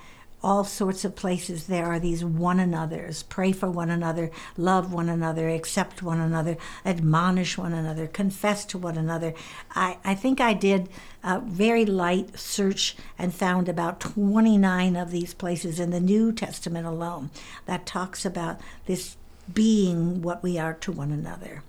all 0.43 0.65
sorts 0.65 1.05
of 1.05 1.17
places 1.17 1.67
there 1.67 1.87
are 1.87 1.99
these 1.99 2.25
one 2.25 2.61
another's 2.61 3.23
pray 3.25 3.53
for 3.53 3.71
one 3.71 3.91
another 3.91 4.31
love 4.57 4.93
one 4.93 5.09
another 5.09 5.49
accept 5.49 6.03
one 6.03 6.21
another 6.21 6.57
admonish 6.85 7.57
one 7.57 7.73
another 7.73 8.07
confess 8.07 8.65
to 8.65 8.79
one 8.79 8.97
another. 8.97 9.35
I, 9.75 9.99
I 10.05 10.15
think 10.15 10.41
i 10.41 10.53
did 10.53 10.89
a 11.25 11.41
very 11.41 11.85
light 11.85 12.39
search 12.39 12.97
and 13.19 13.35
found 13.35 13.69
about 13.69 14.01
29 14.01 14.97
of 14.97 15.11
these 15.11 15.35
places 15.35 15.81
in 15.81 15.91
the 15.91 16.01
new 16.01 16.33
testament 16.33 16.87
alone 16.87 17.31
that 17.65 17.87
talks 17.87 18.25
about 18.25 18.61
this 18.87 19.17
being 19.53 20.23
what 20.23 20.43
we 20.43 20.59
are 20.59 20.75
to 20.75 20.93
one 20.93 21.13
another 21.13 21.63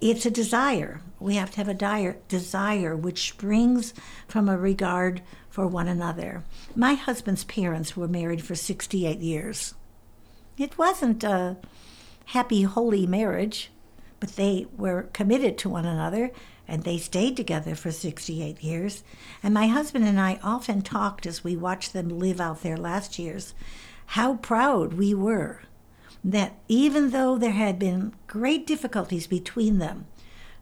it's 0.00 0.24
a 0.24 0.30
desire. 0.30 1.02
We 1.18 1.34
have 1.34 1.50
to 1.52 1.56
have 1.58 1.68
a 1.68 1.74
dire, 1.74 2.16
desire 2.28 2.96
which 2.96 3.28
springs 3.28 3.92
from 4.26 4.48
a 4.48 4.56
regard 4.56 5.22
for 5.50 5.66
one 5.66 5.88
another. 5.88 6.44
My 6.74 6.94
husband's 6.94 7.44
parents 7.44 7.96
were 7.96 8.08
married 8.08 8.42
for 8.42 8.54
68 8.54 9.18
years. 9.20 9.74
It 10.56 10.78
wasn't 10.78 11.22
a 11.24 11.56
happy, 12.26 12.62
holy 12.62 13.06
marriage, 13.06 13.70
but 14.20 14.36
they 14.36 14.66
were 14.76 15.08
committed 15.12 15.58
to 15.58 15.68
one 15.68 15.86
another 15.86 16.30
and 16.68 16.84
they 16.84 16.98
stayed 16.98 17.36
together 17.36 17.74
for 17.74 17.90
68 17.90 18.62
years. 18.62 19.02
And 19.42 19.52
my 19.52 19.66
husband 19.66 20.04
and 20.04 20.20
I 20.20 20.38
often 20.42 20.82
talked 20.82 21.26
as 21.26 21.42
we 21.42 21.56
watched 21.56 21.92
them 21.92 22.08
live 22.08 22.40
out 22.40 22.62
their 22.62 22.76
last 22.76 23.18
years 23.18 23.54
how 24.06 24.34
proud 24.36 24.94
we 24.94 25.14
were 25.14 25.62
that 26.22 26.54
even 26.68 27.10
though 27.10 27.38
there 27.38 27.52
had 27.52 27.78
been 27.78 28.14
great 28.26 28.66
difficulties 28.66 29.26
between 29.26 29.78
them, 29.78 30.06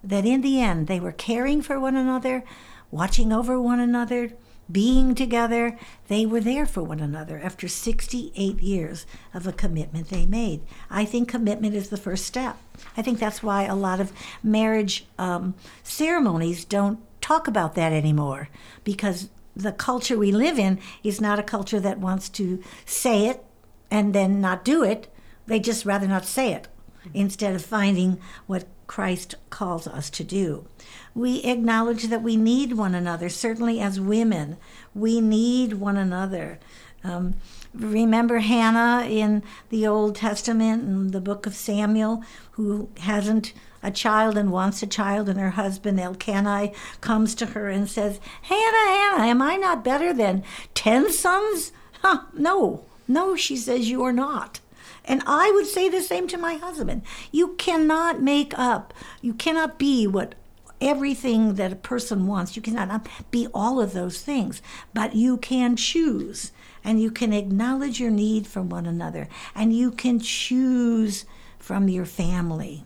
that 0.02 0.24
in 0.24 0.40
the 0.40 0.60
end 0.60 0.86
they 0.86 1.00
were 1.00 1.12
caring 1.12 1.62
for 1.62 1.78
one 1.80 1.96
another, 1.96 2.44
watching 2.90 3.32
over 3.32 3.60
one 3.60 3.80
another, 3.80 4.32
being 4.70 5.14
together. 5.14 5.78
They 6.08 6.26
were 6.26 6.40
there 6.40 6.66
for 6.66 6.82
one 6.82 7.00
another 7.00 7.40
after 7.42 7.68
68 7.68 8.60
years 8.60 9.06
of 9.32 9.46
a 9.46 9.52
commitment 9.52 10.08
they 10.08 10.26
made. 10.26 10.62
I 10.90 11.04
think 11.04 11.28
commitment 11.28 11.74
is 11.74 11.88
the 11.88 11.96
first 11.96 12.26
step. 12.26 12.58
I 12.96 13.02
think 13.02 13.18
that's 13.18 13.42
why 13.42 13.64
a 13.64 13.74
lot 13.74 14.00
of 14.00 14.12
marriage 14.42 15.06
um, 15.18 15.54
ceremonies 15.82 16.64
don't 16.64 17.00
talk 17.20 17.48
about 17.48 17.74
that 17.74 17.92
anymore 17.92 18.48
because 18.84 19.30
the 19.56 19.72
culture 19.72 20.16
we 20.16 20.30
live 20.30 20.58
in 20.58 20.78
is 21.02 21.20
not 21.20 21.38
a 21.38 21.42
culture 21.42 21.80
that 21.80 21.98
wants 21.98 22.28
to 22.28 22.62
say 22.84 23.26
it 23.26 23.44
and 23.90 24.14
then 24.14 24.40
not 24.40 24.64
do 24.64 24.84
it 24.84 25.12
they 25.48 25.58
just 25.58 25.84
rather 25.84 26.06
not 26.06 26.24
say 26.24 26.52
it 26.52 26.68
instead 27.14 27.54
of 27.54 27.64
finding 27.64 28.20
what 28.46 28.66
Christ 28.86 29.34
calls 29.50 29.86
us 29.86 30.10
to 30.10 30.24
do. 30.24 30.66
We 31.14 31.42
acknowledge 31.42 32.04
that 32.04 32.22
we 32.22 32.36
need 32.36 32.72
one 32.72 32.94
another, 32.94 33.28
certainly 33.28 33.80
as 33.80 34.00
women. 34.00 34.56
We 34.94 35.20
need 35.20 35.74
one 35.74 35.96
another. 35.96 36.58
Um, 37.04 37.34
remember 37.74 38.38
Hannah 38.38 39.06
in 39.06 39.42
the 39.70 39.86
Old 39.86 40.16
Testament 40.16 40.82
in 40.84 41.10
the 41.12 41.20
book 41.20 41.46
of 41.46 41.54
Samuel, 41.54 42.22
who 42.52 42.88
hasn't 43.00 43.52
a 43.82 43.90
child 43.90 44.36
and 44.36 44.50
wants 44.50 44.82
a 44.82 44.86
child, 44.86 45.28
and 45.28 45.38
her 45.38 45.50
husband 45.50 46.00
Elkanah 46.00 46.70
comes 47.00 47.34
to 47.36 47.46
her 47.46 47.68
and 47.68 47.88
says, 47.88 48.20
Hannah, 48.42 48.90
Hannah, 48.90 49.24
am 49.24 49.40
I 49.40 49.56
not 49.56 49.84
better 49.84 50.12
than 50.12 50.42
ten 50.74 51.12
sons? 51.12 51.72
Huh, 52.02 52.22
no, 52.34 52.84
no, 53.06 53.36
she 53.36 53.56
says, 53.56 53.88
you 53.88 54.02
are 54.02 54.12
not. 54.12 54.60
And 55.08 55.22
I 55.26 55.50
would 55.52 55.66
say 55.66 55.88
the 55.88 56.02
same 56.02 56.28
to 56.28 56.38
my 56.38 56.54
husband. 56.54 57.02
You 57.32 57.54
cannot 57.54 58.20
make 58.20 58.56
up, 58.58 58.92
you 59.22 59.32
cannot 59.32 59.78
be 59.78 60.06
what 60.06 60.34
everything 60.80 61.54
that 61.54 61.72
a 61.72 61.76
person 61.76 62.26
wants. 62.26 62.54
You 62.54 62.62
cannot 62.62 63.08
be 63.30 63.48
all 63.52 63.80
of 63.80 63.94
those 63.94 64.20
things, 64.20 64.62
but 64.94 65.16
you 65.16 65.38
can 65.38 65.74
choose 65.76 66.52
and 66.84 67.00
you 67.00 67.10
can 67.10 67.32
acknowledge 67.32 67.98
your 67.98 68.10
need 68.10 68.46
from 68.46 68.68
one 68.68 68.86
another 68.86 69.28
and 69.54 69.74
you 69.74 69.90
can 69.90 70.20
choose 70.20 71.24
from 71.58 71.88
your 71.88 72.04
family. 72.04 72.84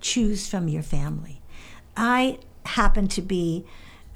Choose 0.00 0.48
from 0.48 0.68
your 0.68 0.82
family. 0.82 1.40
I 1.96 2.38
happen 2.64 3.06
to 3.08 3.22
be 3.22 3.64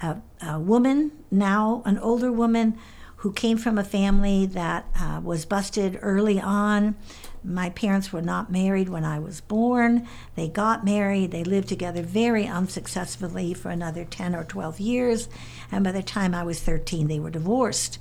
a, 0.01 0.17
a 0.41 0.59
woman 0.59 1.11
now, 1.31 1.81
an 1.85 1.97
older 1.99 2.31
woman 2.31 2.77
who 3.19 3.33
came 3.33 3.57
from 3.57 3.77
a 3.77 3.83
family 3.83 4.45
that 4.45 4.85
uh, 4.97 5.19
was 5.21 5.45
busted 5.45 5.99
early 6.01 6.39
on. 6.39 6.95
My 7.43 7.69
parents 7.69 8.13
were 8.13 8.21
not 8.21 8.51
married 8.51 8.87
when 8.87 9.03
I 9.03 9.19
was 9.19 9.41
born. 9.41 10.07
They 10.35 10.47
got 10.47 10.85
married. 10.85 11.31
They 11.31 11.43
lived 11.43 11.67
together 11.67 12.01
very 12.01 12.47
unsuccessfully 12.47 13.53
for 13.53 13.71
another 13.71 14.05
10 14.05 14.35
or 14.35 14.45
12 14.45 14.79
years. 14.79 15.27
And 15.69 15.83
by 15.83 15.91
the 15.91 16.01
time 16.01 16.33
I 16.33 16.43
was 16.43 16.61
13, 16.61 17.07
they 17.07 17.19
were 17.19 17.29
divorced. 17.29 17.99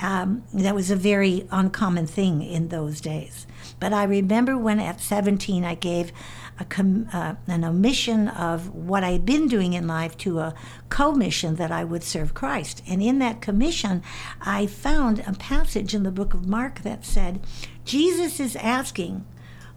Um, 0.00 0.44
that 0.54 0.74
was 0.74 0.90
a 0.90 0.96
very 0.96 1.46
uncommon 1.50 2.06
thing 2.06 2.42
in 2.42 2.68
those 2.68 3.02
days. 3.02 3.46
But 3.78 3.92
I 3.92 4.04
remember 4.04 4.56
when 4.56 4.80
at 4.80 5.00
17 5.00 5.62
I 5.62 5.74
gave 5.74 6.10
a 6.58 6.64
com- 6.64 7.08
uh, 7.12 7.34
an 7.46 7.64
omission 7.64 8.28
of 8.28 8.74
what 8.74 9.02
I'd 9.02 9.26
been 9.26 9.48
doing 9.48 9.72
in 9.72 9.86
life 9.86 10.16
to 10.18 10.38
a 10.38 10.54
commission 10.88 11.56
that 11.56 11.72
I 11.72 11.84
would 11.84 12.04
serve 12.04 12.34
Christ. 12.34 12.82
And 12.86 13.02
in 13.02 13.18
that 13.18 13.40
commission, 13.40 14.02
I 14.40 14.66
found 14.66 15.20
a 15.26 15.32
passage 15.32 15.94
in 15.94 16.02
the 16.04 16.12
book 16.12 16.34
of 16.34 16.46
Mark 16.46 16.82
that 16.82 17.04
said, 17.04 17.40
Jesus 17.84 18.38
is 18.38 18.56
asking 18.56 19.24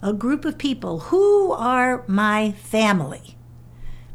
a 0.02 0.12
group 0.12 0.44
of 0.44 0.58
people, 0.58 1.00
Who 1.00 1.52
are 1.52 2.04
my 2.06 2.52
family? 2.52 3.34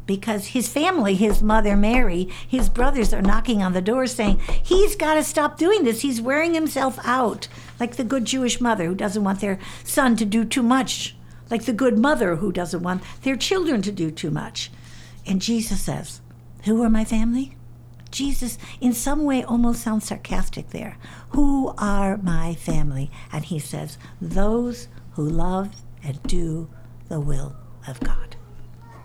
because 0.06 0.48
his 0.48 0.68
family, 0.68 1.14
his 1.14 1.42
mother 1.42 1.76
Mary, 1.76 2.28
his 2.46 2.68
brothers 2.68 3.14
are 3.14 3.22
knocking 3.22 3.62
on 3.62 3.72
the 3.72 3.80
door 3.80 4.06
saying, 4.06 4.38
He's 4.62 4.96
got 4.96 5.14
to 5.14 5.24
stop 5.24 5.56
doing 5.56 5.84
this. 5.84 6.02
He's 6.02 6.20
wearing 6.20 6.54
himself 6.54 6.98
out, 7.04 7.48
like 7.80 7.96
the 7.96 8.04
good 8.04 8.24
Jewish 8.24 8.60
mother 8.60 8.84
who 8.84 8.94
doesn't 8.94 9.24
want 9.24 9.40
their 9.40 9.58
son 9.82 10.16
to 10.16 10.24
do 10.24 10.44
too 10.44 10.62
much 10.62 11.16
like 11.50 11.64
the 11.64 11.72
good 11.72 11.98
mother 11.98 12.36
who 12.36 12.52
doesn't 12.52 12.82
want 12.82 13.02
their 13.22 13.36
children 13.36 13.82
to 13.82 13.92
do 13.92 14.10
too 14.10 14.30
much. 14.30 14.70
And 15.26 15.40
Jesus 15.40 15.82
says, 15.82 16.20
Who 16.64 16.82
are 16.82 16.90
my 16.90 17.04
family? 17.04 17.56
Jesus, 18.10 18.58
in 18.80 18.92
some 18.92 19.24
way, 19.24 19.42
almost 19.42 19.82
sounds 19.82 20.06
sarcastic 20.06 20.70
there. 20.70 20.96
Who 21.30 21.74
are 21.78 22.16
my 22.18 22.54
family? 22.54 23.10
And 23.32 23.44
he 23.44 23.58
says, 23.58 23.98
Those 24.20 24.88
who 25.12 25.28
love 25.28 25.70
and 26.02 26.22
do 26.22 26.70
the 27.08 27.20
will 27.20 27.56
of 27.88 28.00
God. 28.00 28.36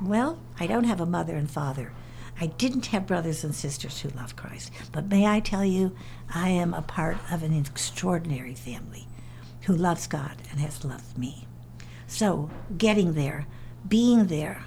Well, 0.01 0.39
I 0.59 0.67
don't 0.67 0.85
have 0.85 1.01
a 1.01 1.05
mother 1.05 1.35
and 1.35 1.49
father. 1.49 1.91
I 2.39 2.47
didn't 2.47 2.87
have 2.87 3.07
brothers 3.07 3.43
and 3.43 3.53
sisters 3.53 3.99
who 3.99 4.09
love 4.09 4.35
Christ. 4.35 4.71
But 4.91 5.09
may 5.09 5.25
I 5.25 5.41
tell 5.41 5.65
you, 5.65 5.95
I 6.33 6.49
am 6.49 6.73
a 6.73 6.81
part 6.81 7.17
of 7.31 7.43
an 7.43 7.53
extraordinary 7.53 8.55
family 8.55 9.07
who 9.63 9.75
loves 9.75 10.07
God 10.07 10.37
and 10.51 10.59
has 10.61 10.85
loved 10.85 11.17
me. 11.17 11.48
So, 12.09 12.49
getting 12.75 13.13
there, 13.13 13.45
being 13.87 14.27
there, 14.27 14.63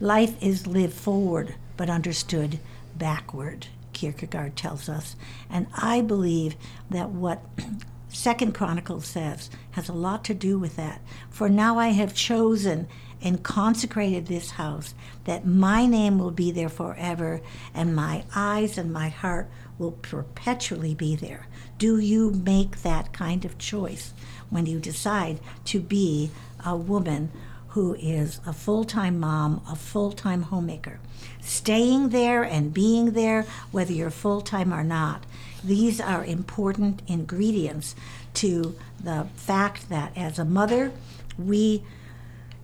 life 0.00 0.42
is 0.42 0.66
lived 0.66 0.94
forward 0.94 1.54
but 1.76 1.90
understood 1.90 2.58
backward, 2.96 3.66
Kierkegaard 3.92 4.56
tells 4.56 4.88
us. 4.88 5.14
And 5.50 5.66
I 5.76 6.00
believe 6.00 6.56
that 6.90 7.10
what 7.10 7.42
Second 8.08 8.54
Chronicles 8.54 9.06
says 9.06 9.50
has 9.72 9.90
a 9.90 9.92
lot 9.92 10.24
to 10.24 10.34
do 10.34 10.58
with 10.58 10.76
that. 10.76 11.02
For 11.28 11.50
now 11.50 11.78
I 11.78 11.88
have 11.88 12.14
chosen 12.14 12.88
and 13.20 13.42
consecrated 13.42 14.26
this 14.26 14.52
house, 14.52 14.94
that 15.24 15.46
my 15.46 15.84
name 15.84 16.18
will 16.18 16.30
be 16.30 16.50
there 16.50 16.68
forever, 16.68 17.42
and 17.74 17.94
my 17.94 18.24
eyes 18.34 18.78
and 18.78 18.90
my 18.92 19.10
heart 19.10 19.50
will 19.78 19.92
perpetually 19.92 20.94
be 20.94 21.14
there. 21.14 21.46
Do 21.78 21.98
you 21.98 22.30
make 22.30 22.82
that 22.82 23.12
kind 23.12 23.44
of 23.44 23.58
choice 23.58 24.14
when 24.48 24.66
you 24.66 24.78
decide 24.78 25.40
to 25.66 25.80
be 25.80 26.30
a 26.66 26.76
woman 26.76 27.30
who 27.68 27.94
is 27.94 28.40
a 28.46 28.52
full 28.52 28.84
time 28.84 29.18
mom, 29.20 29.62
a 29.70 29.76
full 29.76 30.12
time 30.12 30.42
homemaker. 30.42 30.98
Staying 31.40 32.08
there 32.08 32.42
and 32.42 32.74
being 32.74 33.12
there, 33.12 33.46
whether 33.70 33.92
you're 33.92 34.10
full 34.10 34.40
time 34.40 34.74
or 34.74 34.82
not, 34.82 35.24
these 35.62 36.00
are 36.00 36.24
important 36.24 37.02
ingredients 37.06 37.94
to 38.34 38.76
the 39.02 39.26
fact 39.36 39.88
that 39.88 40.16
as 40.16 40.38
a 40.38 40.44
mother, 40.44 40.92
we 41.38 41.82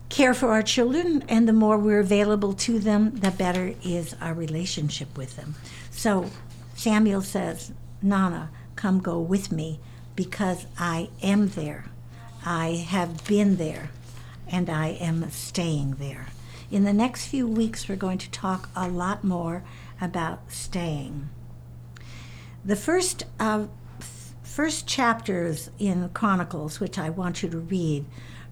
care 0.09 0.35
for 0.35 0.49
our 0.49 0.62
children, 0.62 1.25
and 1.29 1.49
the 1.49 1.53
more 1.53 1.79
we're 1.79 2.01
available 2.01 2.53
to 2.53 2.79
them, 2.79 3.17
the 3.17 3.31
better 3.31 3.75
is 3.83 4.15
our 4.21 4.35
relationship 4.35 5.17
with 5.17 5.37
them. 5.37 5.55
So 5.91 6.31
Samuel 6.75 7.23
says, 7.23 7.73
Nana, 8.03 8.51
come 8.77 9.01
go 9.01 9.19
with 9.19 9.51
me 9.51 9.81
because 10.15 10.67
I 10.79 11.09
am 11.23 11.49
there. 11.49 11.91
I 12.44 12.87
have 12.88 13.26
been 13.26 13.57
there 13.57 13.90
and 14.48 14.68
I 14.68 14.88
am 14.88 15.31
staying 15.31 15.96
there. 15.98 16.26
In 16.70 16.85
the 16.85 16.92
next 16.92 17.26
few 17.26 17.46
weeks, 17.46 17.88
we're 17.88 17.96
going 17.96 18.18
to 18.18 18.31
talk 18.31 18.68
a 18.74 18.88
lot 18.88 19.22
more 19.22 19.62
about 20.00 20.50
staying. 20.50 21.28
The 22.64 22.76
first 22.76 23.24
uh, 23.38 23.66
first 24.42 24.87
chapters 24.87 25.70
in 25.78 26.09
Chronicles, 26.11 26.78
which 26.78 26.98
I 26.98 27.11
want 27.11 27.42
you 27.42 27.48
to 27.50 27.59
read, 27.59 28.05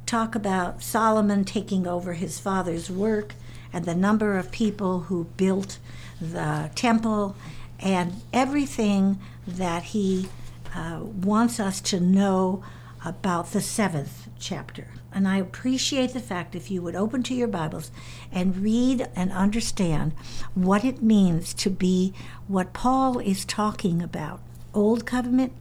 talk 0.07 0.35
about 0.35 0.83
Solomon 0.83 1.44
taking 1.44 1.87
over 1.87 2.14
his 2.14 2.38
father's 2.38 2.90
work 2.90 3.35
and 3.72 3.85
the 3.85 3.94
number 3.94 4.38
of 4.38 4.50
people 4.50 5.00
who 5.00 5.24
built 5.37 5.79
the 6.20 6.70
temple 6.74 7.37
and 7.79 8.14
everything 8.33 9.18
that 9.46 9.85
he 9.85 10.29
uh, 10.74 11.00
wants 11.03 11.61
us 11.61 11.81
to 11.81 12.00
know 12.00 12.62
about 13.05 13.53
the 13.53 13.61
seventh 13.61 14.29
chapter. 14.39 14.89
And 15.13 15.27
I 15.27 15.39
appreciate 15.39 16.13
the 16.13 16.21
fact 16.21 16.55
if 16.55 16.71
you 16.71 16.83
would 16.83 16.95
open 16.95 17.23
to 17.25 17.35
your 17.35 17.49
Bibles 17.49 17.91
and 18.31 18.59
read 18.59 19.09
and 19.17 19.33
understand 19.33 20.13
what 20.55 20.85
it 20.85 21.03
means 21.03 21.55
to 21.55 21.71
be 21.71 22.13
what 22.47 22.73
Paul 22.73 23.19
is 23.19 23.45
talking 23.45 24.03
about. 24.03 24.41
Old 24.73 25.07
Covenant, 25.07 25.53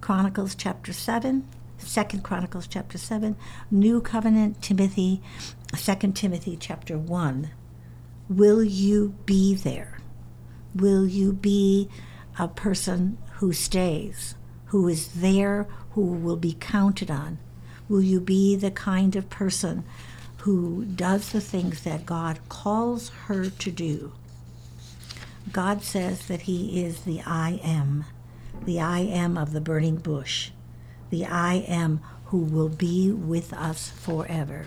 Chronicles 0.00 0.54
chapter 0.54 0.92
7, 0.92 1.46
Second 1.78 2.22
Chronicles 2.22 2.66
chapter 2.66 2.98
7, 2.98 3.36
New 3.70 4.00
Covenant, 4.00 4.62
Timothy, 4.62 5.20
Second 5.76 6.14
Timothy 6.14 6.56
chapter 6.58 6.96
1. 6.96 7.50
Will 8.28 8.62
you 8.62 9.14
be 9.26 9.54
there? 9.54 9.98
Will 10.74 11.06
you 11.06 11.32
be 11.32 11.88
a 12.38 12.48
person 12.48 13.18
who 13.34 13.52
stays, 13.52 14.36
who 14.66 14.88
is 14.88 15.08
there, 15.20 15.66
who 15.92 16.02
will 16.02 16.36
be 16.36 16.56
counted 16.58 17.10
on? 17.10 17.38
Will 17.88 18.02
you 18.02 18.20
be 18.20 18.56
the 18.56 18.70
kind 18.70 19.16
of 19.16 19.30
person 19.30 19.84
who 20.38 20.84
does 20.84 21.30
the 21.30 21.40
things 21.40 21.82
that 21.82 22.06
God 22.06 22.38
calls 22.48 23.10
her 23.26 23.50
to 23.50 23.70
do? 23.70 24.12
God 25.52 25.82
says 25.82 26.26
that 26.28 26.42
He 26.42 26.84
is 26.84 27.02
the 27.02 27.20
I 27.26 27.60
am, 27.62 28.04
the 28.64 28.80
I 28.80 29.00
am 29.00 29.36
of 29.36 29.52
the 29.52 29.60
burning 29.60 29.96
bush, 29.96 30.50
the 31.10 31.26
I 31.26 31.64
am 31.66 32.00
who 32.26 32.38
will 32.38 32.68
be 32.68 33.10
with 33.10 33.52
us 33.52 33.90
forever. 33.90 34.66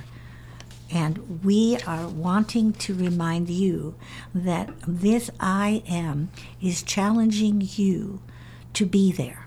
And 0.92 1.44
we 1.44 1.78
are 1.88 2.08
wanting 2.08 2.74
to 2.74 2.94
remind 2.94 3.50
you 3.50 3.96
that 4.36 4.70
this 4.86 5.32
I 5.40 5.82
am 5.88 6.30
is 6.62 6.84
challenging 6.84 7.68
you 7.76 8.22
to 8.74 8.86
be 8.86 9.12
there. 9.12 9.43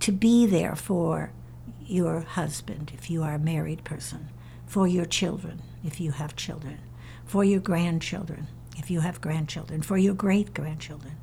To 0.00 0.12
be 0.12 0.46
there 0.46 0.74
for 0.74 1.30
your 1.82 2.20
husband 2.20 2.90
if 2.94 3.10
you 3.10 3.22
are 3.22 3.34
a 3.34 3.38
married 3.38 3.84
person, 3.84 4.28
for 4.66 4.88
your 4.88 5.04
children 5.04 5.60
if 5.84 6.00
you 6.00 6.12
have 6.12 6.36
children, 6.36 6.78
for 7.26 7.44
your 7.44 7.60
grandchildren 7.60 8.46
if 8.78 8.90
you 8.90 9.00
have 9.00 9.20
grandchildren, 9.20 9.82
for 9.82 9.98
your 9.98 10.14
great 10.14 10.54
grandchildren, 10.54 11.16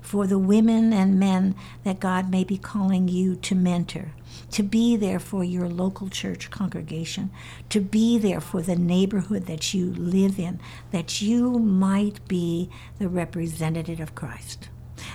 for 0.00 0.26
the 0.26 0.38
women 0.38 0.92
and 0.92 1.20
men 1.20 1.54
that 1.84 2.00
God 2.00 2.28
may 2.28 2.42
be 2.42 2.58
calling 2.58 3.06
you 3.06 3.36
to 3.36 3.54
mentor, 3.54 4.10
to 4.50 4.64
be 4.64 4.96
there 4.96 5.20
for 5.20 5.44
your 5.44 5.68
local 5.68 6.08
church 6.08 6.50
congregation, 6.50 7.30
to 7.68 7.80
be 7.80 8.18
there 8.18 8.40
for 8.40 8.62
the 8.62 8.74
neighborhood 8.74 9.46
that 9.46 9.72
you 9.72 9.92
live 9.94 10.40
in, 10.40 10.58
that 10.90 11.22
you 11.22 11.60
might 11.60 12.26
be 12.26 12.68
the 12.98 13.08
representative 13.08 14.00
of 14.00 14.16
Christ. 14.16 14.68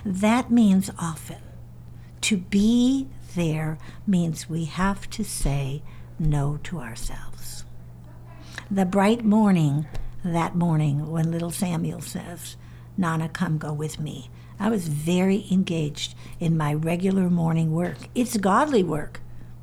That 0.06 0.50
means 0.50 0.90
often 0.98 1.40
to 2.30 2.38
be 2.38 3.08
there 3.36 3.80
means 4.06 4.48
we 4.48 4.65
have 4.65 5.10
to 5.10 5.24
say 5.24 5.82
no 6.20 6.60
to 6.62 6.78
ourselves. 6.78 7.63
The 8.70 8.86
bright 8.86 9.26
morning, 9.26 9.88
that 10.24 10.56
morning, 10.56 11.10
when 11.10 11.32
little 11.32 11.50
Samuel 11.50 12.02
says, 12.02 12.56
Nana, 12.96 13.30
come 13.30 13.58
go 13.58 13.74
with 13.74 14.00
me, 14.00 14.30
I 14.60 14.70
was 14.70 14.88
very 14.88 15.48
engaged 15.50 16.13
in 16.39 16.56
my 16.56 16.72
regular 16.72 17.32
morning 17.32 17.72
work. 17.72 17.98
It's 18.13 18.38
godly 18.38 18.84
work 18.84 19.22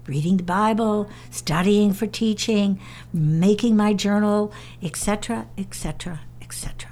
reading 0.09 0.37
the 0.37 0.43
Bible, 0.43 1.09
studying 1.31 1.93
for 1.93 2.09
teaching, 2.09 2.81
making 3.13 3.77
my 3.77 3.93
journal, 3.93 4.53
etc., 4.83 5.47
etc., 5.57 6.23
etc. 6.41 6.91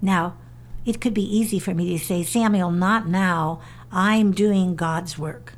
Now, 0.00 0.36
it 0.84 1.00
could 1.00 1.14
be 1.14 1.36
easy 1.36 1.58
for 1.58 1.74
me 1.74 1.98
to 1.98 2.04
say, 2.04 2.22
Samuel, 2.22 2.70
not 2.70 3.08
now. 3.08 3.60
I'm 3.96 4.32
doing 4.32 4.76
God's 4.76 5.16
work. 5.16 5.54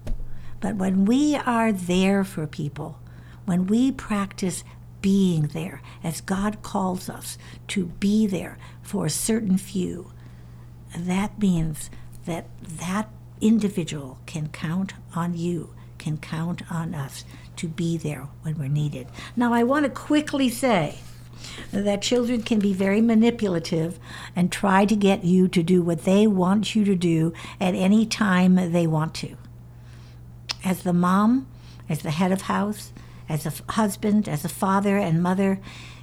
But 0.60 0.76
when 0.76 1.06
we 1.06 1.34
are 1.34 1.72
there 1.72 2.22
for 2.22 2.46
people, 2.46 3.00
when 3.46 3.66
we 3.66 3.90
practice 3.90 4.62
being 5.02 5.48
there 5.48 5.82
as 6.04 6.20
God 6.20 6.62
calls 6.62 7.08
us 7.10 7.36
to 7.66 7.86
be 7.86 8.28
there 8.28 8.56
for 8.80 9.06
a 9.06 9.10
certain 9.10 9.58
few, 9.58 10.12
that 10.96 11.36
means 11.40 11.90
that 12.26 12.46
that 12.62 13.10
individual 13.40 14.20
can 14.26 14.50
count 14.50 14.94
on 15.16 15.36
you, 15.36 15.74
can 15.98 16.16
count 16.16 16.62
on 16.70 16.94
us 16.94 17.24
to 17.56 17.66
be 17.66 17.96
there 17.96 18.28
when 18.42 18.56
we're 18.56 18.68
needed. 18.68 19.08
Now, 19.34 19.52
I 19.52 19.64
want 19.64 19.84
to 19.84 19.90
quickly 19.90 20.48
say 20.48 20.98
that 21.72 22.02
children 22.02 22.42
can 22.42 22.58
be 22.58 22.72
very 22.72 23.00
manipulative 23.00 23.98
and 24.34 24.50
try 24.50 24.84
to 24.84 24.96
get 24.96 25.24
you 25.24 25.48
to 25.48 25.62
do 25.62 25.82
what 25.82 26.04
they 26.04 26.26
want 26.26 26.74
you 26.74 26.84
to 26.84 26.94
do 26.94 27.32
at 27.60 27.74
any 27.74 28.06
time 28.06 28.72
they 28.72 28.86
want 28.86 29.14
to. 29.14 29.36
As 30.64 30.82
the 30.82 30.92
mom, 30.92 31.46
as 31.88 32.02
the 32.02 32.10
head 32.10 32.32
of 32.32 32.42
house, 32.42 32.92
as 33.28 33.46
a 33.46 33.72
husband, 33.72 34.28
as 34.28 34.44
a 34.44 34.48
father 34.48 34.96
and 34.96 35.22
mother, 35.22 35.60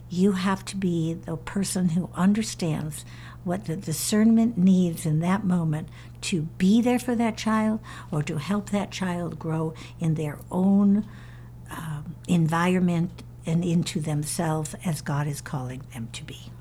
you 0.09 0.33
have 0.33 0.63
to 0.65 0.77
be 0.77 1.13
the 1.13 1.35
person 1.35 1.89
who 1.89 2.09
understands 2.13 3.03
what 3.43 3.65
the 3.65 3.75
discernment 3.75 4.57
needs 4.57 5.05
in 5.05 5.19
that 5.19 5.43
moment 5.43 5.87
to 6.21 6.43
be 6.57 6.81
there 6.81 6.99
for 6.99 7.15
that 7.15 7.37
child 7.37 7.79
or 8.11 8.23
to 8.23 8.37
help 8.37 8.69
that 8.69 8.91
child 8.91 9.37
grow 9.37 9.73
in 9.99 10.15
their 10.15 10.39
own 10.51 11.05
um, 11.69 12.15
environment 12.27 13.23
and 13.45 13.63
into 13.63 13.99
themselves 13.99 14.75
as 14.85 15.01
God 15.01 15.27
is 15.27 15.41
calling 15.41 15.83
them 15.93 16.09
to 16.13 16.23
be. 16.23 16.51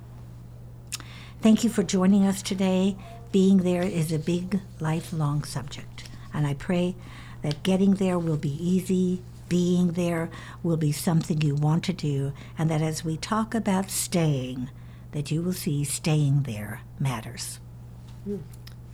Thank 1.41 1.65
you 1.65 1.71
for 1.71 1.83
joining 1.83 2.27
us 2.27 2.43
today. 2.43 2.97
Being 3.33 3.59
there 3.59 3.83
is 3.83 4.13
a 4.13 4.19
big, 4.19 4.61
lifelong 4.81 5.45
subject. 5.45 6.09
And 6.33 6.47
I 6.47 6.55
pray 6.55 6.97
that 7.43 7.63
getting 7.63 7.95
there 7.95 8.19
will 8.19 8.37
be 8.37 8.57
easy, 8.65 9.23
being 9.49 9.93
there 9.93 10.31
will 10.63 10.77
be 10.77 10.93
something 10.93 11.41
you 11.41 11.55
want 11.55 11.85
to 11.85 11.93
do, 11.93 12.33
and 12.57 12.71
that 12.71 12.81
as 12.81 13.05
we 13.05 13.17
talk 13.17 13.55
about 13.55 13.91
staying, 13.91 14.71
that 15.13 15.31
you 15.31 15.43
will 15.43 15.53
see 15.53 15.85
staying 15.85 16.45
there 16.45 16.81
matters. 16.99 17.61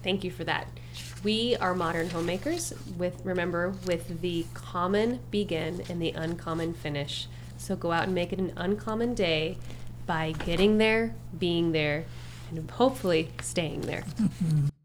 Thank 0.03 0.24
you 0.24 0.31
for 0.31 0.44
that. 0.44 0.66
We 1.22 1.57
are 1.57 1.74
modern 1.74 2.11
homemakers 2.11 2.72
with 2.96 3.24
remember 3.24 3.74
with 3.87 4.20
the 4.22 4.46
common 4.55 5.20
begin 5.31 5.83
and 5.88 6.00
the 6.00 6.12
uncommon 6.12 6.74
finish. 6.74 7.29
So 7.61 7.77
go 7.77 7.92
out 7.92 8.05
and 8.05 8.14
make 8.14 8.33
it 8.33 8.38
an 8.38 8.55
uncommon 8.57 9.14
day 9.14 9.59
by 10.07 10.33
getting 10.33 10.79
there, 10.79 11.14
being 11.38 11.73
there, 11.73 12.07
and 12.51 12.68
hopefully 12.70 13.29
staying 13.42 13.83
there. 13.83 14.05